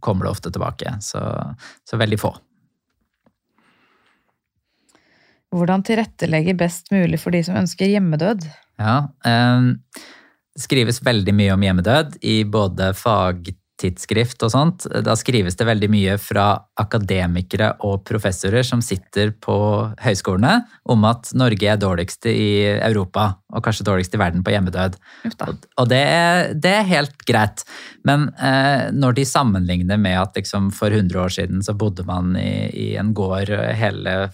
[0.00, 0.96] kommer det ofte tilbake.
[1.04, 1.22] Så,
[1.90, 2.32] så veldig få.
[5.54, 8.44] Hvordan tilrettelegge best mulig for de som ønsker hjemmedød?
[8.78, 9.70] Ja, eh,
[10.54, 12.92] det skrives veldig mye om hjemmedød i både
[13.78, 14.86] fagtidsskrift og sånt.
[15.04, 21.30] Da skrives det veldig mye fra akademikere og professorer som sitter på høyskolene om at
[21.34, 24.96] Norge er dårligst i Europa, og kanskje dårligst i verden på hjemmedød.
[25.78, 27.64] Og- det er, det er helt greit.
[28.04, 32.36] Men eh, når de sammenligner med at liksom, for 100 år siden så bodde man
[32.36, 34.30] i, i en gård hele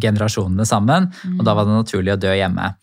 [0.00, 2.74] generasjonene sammen, og da var det naturlig å dø hjemme.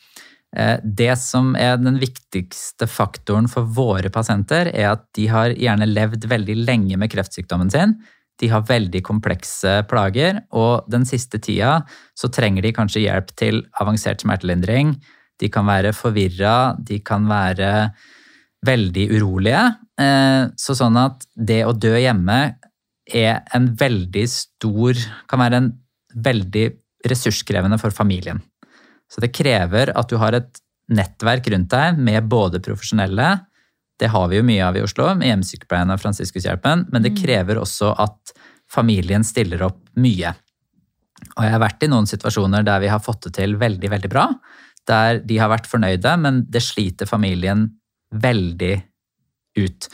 [0.56, 5.88] Eh, Det som er den viktigste faktoren for våre pasienter, er at de har gjerne
[5.88, 7.96] levd veldig lenge med kreftsykdommen sin.
[8.40, 11.86] De har veldig komplekse plager, og den siste tida
[12.18, 14.96] så trenger de kanskje hjelp til avansert smertelindring.
[15.40, 17.92] De kan være forvirra, de kan være
[18.66, 19.78] veldig urolige.
[19.98, 22.56] Eh, Så sånn at det å dø hjemme
[23.14, 24.94] er en veldig stor
[25.28, 25.72] Kan være en
[26.16, 26.78] veldig
[27.08, 28.42] ressurskrevende for familien.
[29.12, 33.34] Så det krever at du har et nettverk rundt deg med både profesjonelle,
[34.02, 37.60] det har vi jo mye av i Oslo, med hjemmesykepleien og Fransiskushjelpen, men det krever
[37.62, 38.34] også at
[38.72, 40.32] familien stiller opp mye.
[41.36, 44.10] Og jeg har vært i noen situasjoner der vi har fått det til veldig, veldig
[44.12, 44.26] bra,
[44.90, 47.68] der de har vært fornøyde, men det sliter familien
[48.12, 48.74] veldig
[49.62, 49.90] ut.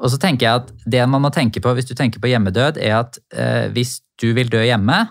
[0.00, 2.80] Og så tenker jeg at det man må tenke på hvis du tenker på hjemmedød,
[2.80, 5.02] er at eh, hvis du vil dø hjemme,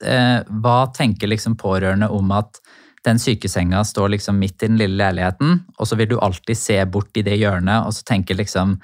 [0.00, 2.62] eh, hva tenker liksom pårørende om at
[3.06, 6.76] den sykesenga står liksom midt i den lille leiligheten, og så vil du alltid se
[6.84, 8.78] bort i det hjørnet og så tenke liksom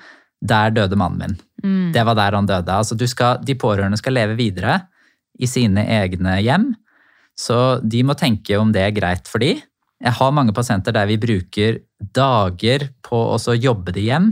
[0.47, 1.37] Der døde mannen min.
[1.93, 2.69] Det var der han døde.
[2.69, 4.83] Altså du skal, de pårørende skal leve videre
[5.41, 6.75] i sine egne hjem,
[7.37, 9.57] så de må tenke om det er greit for de.
[10.01, 14.29] Jeg har mange pasienter der vi bruker dager på å så jobbe de hjem,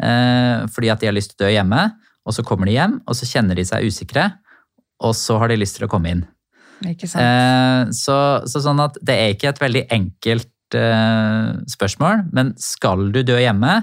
[0.00, 1.82] eh, fordi at de har lyst til å dø hjemme,
[2.24, 4.30] og så kommer de hjem, og så kjenner de seg usikre,
[5.02, 6.24] og så har de lyst til å komme inn.
[6.88, 7.22] Ikke sant?
[7.22, 8.16] Eh, så,
[8.48, 13.38] så sånn at det er ikke et veldig enkelt eh, spørsmål, men skal du dø
[13.40, 13.82] hjemme,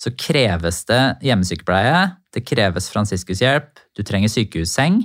[0.00, 2.00] så kreves det hjemmesykepleie,
[2.32, 5.02] det kreves fransiskushjelp, du trenger sykehusseng,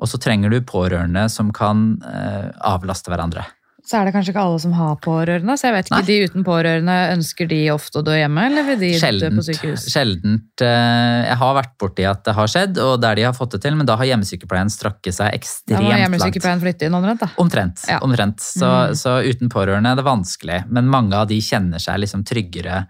[0.00, 3.44] og så trenger du pårørende som kan eh, avlaste hverandre.
[3.86, 6.06] Så er det kanskje ikke alle som har pårørende, så jeg vet ikke, Nei.
[6.10, 9.86] de uten pårørende, ønsker de ofte å dø hjemme, eller vil de dø på sykehus?
[9.92, 13.56] sjeldent eh, Jeg har vært borti at det har skjedd, og der de har fått
[13.56, 16.02] det til, men da har hjemmesykepleien strakket seg Da ekstremt må langt.
[16.04, 17.30] hjemmesykepleien flytte inn omtrent, da.
[17.40, 17.84] Omtrent.
[17.88, 17.98] Ja.
[18.04, 18.40] omtrent.
[18.40, 18.94] Så, Mm.
[18.96, 22.86] så uten pårørende er det vanskelig, men mange av de kjenner seg liksom tryggere,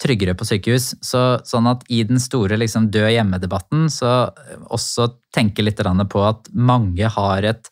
[0.00, 0.94] tryggere på sykehus.
[1.04, 4.32] Så, sånn at i den store liksom, død hjemme-debatten, så
[4.70, 7.68] også tenke litt på at mange har et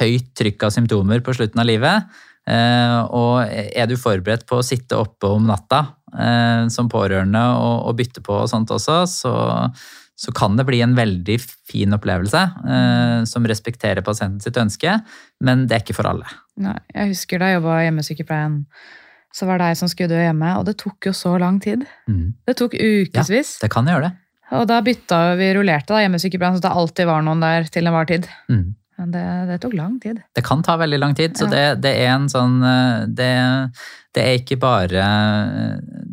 [0.00, 2.12] høyt trykk av symptomer på slutten av livet.
[2.48, 7.76] Eh, og er du forberedt på å sitte oppe om natta eh, som pårørende og,
[7.90, 9.34] og bytte på og sånt også, så,
[10.18, 11.36] så kan det bli en veldig
[11.70, 14.96] fin opplevelse eh, som respekterer pasienten sitt ønske,
[15.44, 16.34] men det er ikke for alle.
[16.62, 18.58] Nei, jeg husker da jeg jobba i hjemmesykepleien,
[19.32, 21.86] så var det jeg som skulle dø hjemme, og det tok jo så lang tid.
[22.10, 22.34] Mm.
[22.48, 23.56] Det tok ukevis.
[23.62, 24.16] Det kan gjøre det.
[24.58, 28.10] Og da bytta vi rullerte da hjemmesykepleien, så det alltid var noen der til enhver
[28.10, 28.26] tid.
[28.52, 28.74] Mm.
[29.02, 30.20] Men det, det tok lang tid.
[30.34, 31.50] Det kan ta veldig lang tid, så Ja.
[31.50, 33.32] det, det er en sånn eh, det,
[34.14, 35.06] det er ikke bare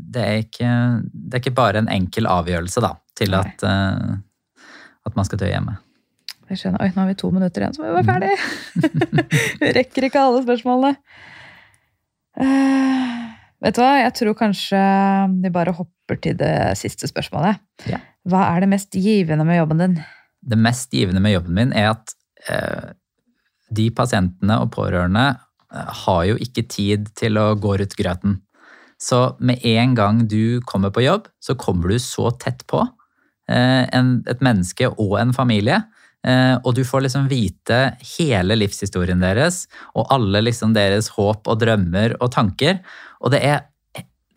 [0.09, 0.71] det er ikke,
[1.13, 4.17] det er ikke bare en enkel avgjørelse da, til at, eh,
[5.05, 5.77] at man skal dø hjemme.
[6.49, 8.33] Jeg skjønner, Oi, nå har vi to minutter igjen, så må vi være ferdig.
[9.61, 10.95] vi rekker ikke alle spørsmålene.
[12.39, 14.79] Uh, vet du hva, jeg tror kanskje
[15.43, 17.61] vi bare hopper til det siste spørsmålet.
[17.91, 18.01] Ja.
[18.29, 19.99] Hva er det mest givende med jobben din?
[20.41, 22.15] Det mest givende med jobben min er at
[23.69, 28.39] de pasientene og pårørende eh, har jo ikke tid til å gå rundt grøten.
[28.99, 32.81] Så med en gang du kommer på jobb, så kommer du så tett på
[33.51, 35.79] eh, et menneske og en familie.
[36.27, 37.79] Eh, og du får liksom vite
[38.17, 39.63] hele livshistorien deres
[39.93, 42.81] og alle liksom deres håp og drømmer og tanker.
[43.23, 43.63] Og det er,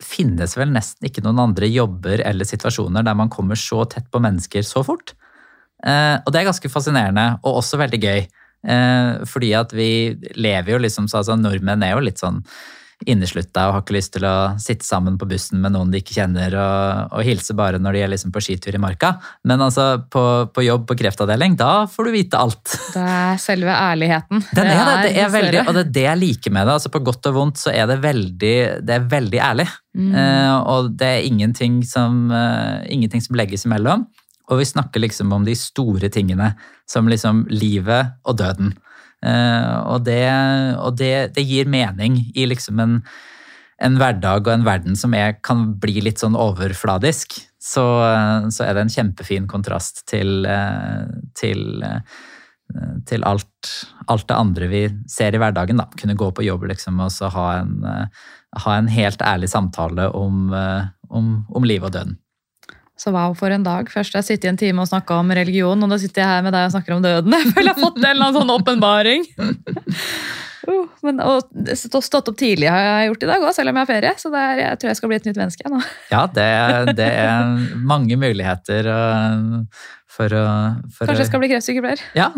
[0.03, 4.23] finnes vel nesten ikke noen andre jobber eller situasjoner der man kommer så tett på
[4.23, 5.15] mennesker så fort.
[5.87, 8.23] Eh, og det er ganske fascinerende, og også veldig gøy.
[8.63, 9.89] Eh, fordi at vi
[10.39, 12.39] lever jo liksom så altså Nordmenn er jo litt sånn
[13.09, 16.15] inneslutta og har ikke lyst til å sitte sammen på bussen med noen de ikke
[16.15, 19.15] kjenner, og, og hilse bare når de er liksom på skitur i marka.
[19.49, 20.23] Men altså, på,
[20.53, 22.75] på jobb på kreftavdeling, da får du vite alt.
[22.93, 24.45] Det er selve ærligheten.
[24.57, 26.77] Den er det, det er veldig, og det er det jeg liker med det.
[26.77, 28.55] altså På godt og vondt så er det veldig,
[28.87, 29.67] det er veldig ærlig.
[29.93, 30.13] Mm.
[30.17, 34.07] Eh, og det er ingenting som, uh, ingenting som legges imellom.
[34.53, 36.53] Og vi snakker liksom om de store tingene,
[36.89, 38.75] som liksom livet og døden.
[39.23, 40.25] Eh, og det,
[40.83, 42.97] og det, det gir mening i liksom en,
[43.83, 47.39] en hverdag og en verden som er, kan bli litt sånn overfladisk.
[47.63, 51.07] Så, eh, så er det en kjempefin kontrast til, eh,
[51.39, 51.83] til,
[53.09, 53.73] til alt,
[54.11, 55.79] alt det andre vi ser i hverdagen.
[55.79, 55.87] Da.
[55.99, 57.79] Kunne gå på jobb liksom, og så ha en,
[58.65, 60.51] ha en helt ærlig samtale om,
[61.09, 62.19] om, om livet og døden.
[62.99, 63.89] Så wow, for en dag.
[63.89, 66.29] Først har jeg sittet i en time og snakka om religion, og da sitter jeg
[66.29, 67.35] her med deg og snakker om døden.
[67.39, 69.27] Jeg føler jeg har fått en eller annen sånn åpenbaring.
[70.63, 71.43] Uh, men, og
[71.75, 74.11] stått opp tidlig har jeg gjort i dag òg, selv om jeg har ferie.
[74.15, 75.81] Så er, jeg tror jeg skal bli et nytt menneske nå.
[76.13, 76.45] Ja, det,
[76.95, 79.57] det er mange muligheter øh,
[80.07, 80.45] for å
[80.87, 82.05] for Kanskje jeg skal bli kreftsykepleier.
[82.15, 82.29] Ja.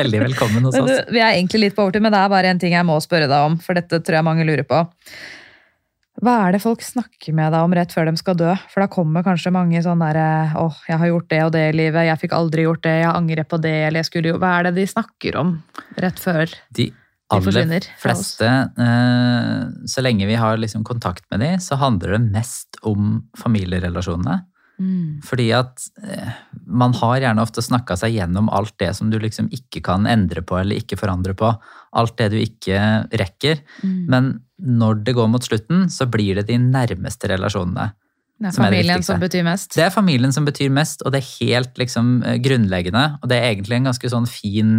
[0.00, 0.90] Veldig velkommen hos oss.
[0.90, 2.98] du, vi er egentlig litt på overtid, men det er bare en ting jeg må
[3.04, 4.82] spørre deg om, for dette tror jeg mange lurer på.
[6.18, 8.50] Hva er det folk snakker med deg om rett før de skal dø?
[8.72, 11.76] For da kommer kanskje mange sånn derre åh, jeg har gjort det og det i
[11.78, 14.56] livet, jeg fikk aldri gjort det, jeg angrer på det, eller jeg skulle jo Hva
[14.58, 15.54] er det de snakker om
[15.94, 16.56] rett før?
[16.74, 16.90] De
[17.28, 18.50] De forsvinner aller fleste,
[18.80, 24.40] øh, så lenge vi har liksom kontakt med dem, så handler det mest om familierelasjonene.
[24.78, 25.18] Mm.
[25.26, 26.34] Fordi at eh,
[26.66, 30.44] man har gjerne ofte snakka seg gjennom alt det som du liksom ikke kan endre
[30.46, 31.50] på eller ikke forandre på.
[31.98, 33.62] Alt det du ikke rekker.
[33.82, 33.98] Mm.
[34.10, 37.90] Men når det går mot slutten, så blir det de nærmeste relasjonene.
[38.38, 39.12] Det er som er det familien viktigste.
[39.12, 39.72] som betyr mest.
[39.74, 43.06] Det er familien som betyr mest, og det er helt liksom eh, grunnleggende.
[43.22, 44.76] Og det er egentlig en ganske sånn fin,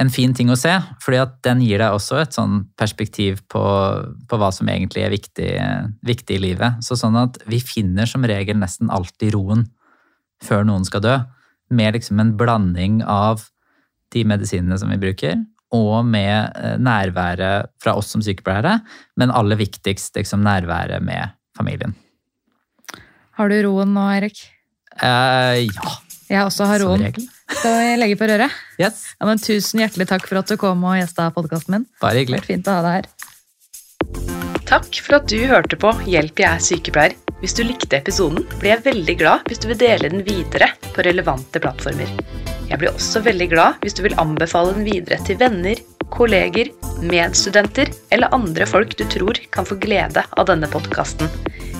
[0.00, 0.72] en fin ting å se,
[1.04, 3.62] fordi at den gir deg også et sånn perspektiv på,
[4.28, 5.50] på hva som egentlig er viktig,
[6.08, 6.80] viktig i livet.
[6.84, 9.66] Så sånn at vi finner som regel nesten alltid roen
[10.42, 11.16] før noen skal dø,
[11.72, 13.44] med liksom en blanding av
[14.12, 15.38] de medisinene som vi bruker,
[15.72, 18.78] og med eh, nærværet fra oss som sykepleiere,
[19.16, 21.94] men aller viktigst liksom nærværet med familien.
[23.38, 24.42] Har du roen nå, Erik?
[25.00, 25.94] Eh, ja,
[26.28, 27.06] Jeg også har som roen.
[27.08, 27.28] regel.
[27.62, 28.54] Skal vi legge på røret?
[28.82, 31.84] Yes, Ja, men Tusen hjertelig takk for at du kom og gjesta podkasten min.
[32.02, 32.40] bare Det hyggelig.
[32.48, 33.06] fint å ha deg her.
[34.66, 37.14] Takk for at du hørte på Hjelp, jeg er sykepleier.
[37.38, 41.04] Hvis du likte episoden, blir jeg veldig glad hvis du vil dele den videre på
[41.06, 42.10] relevante plattformer.
[42.66, 45.78] Jeg blir også veldig glad hvis du vil anbefale den videre til venner,
[46.10, 46.70] kolleger,
[47.02, 51.30] medstudenter eller andre folk du tror kan få glede av denne podkasten.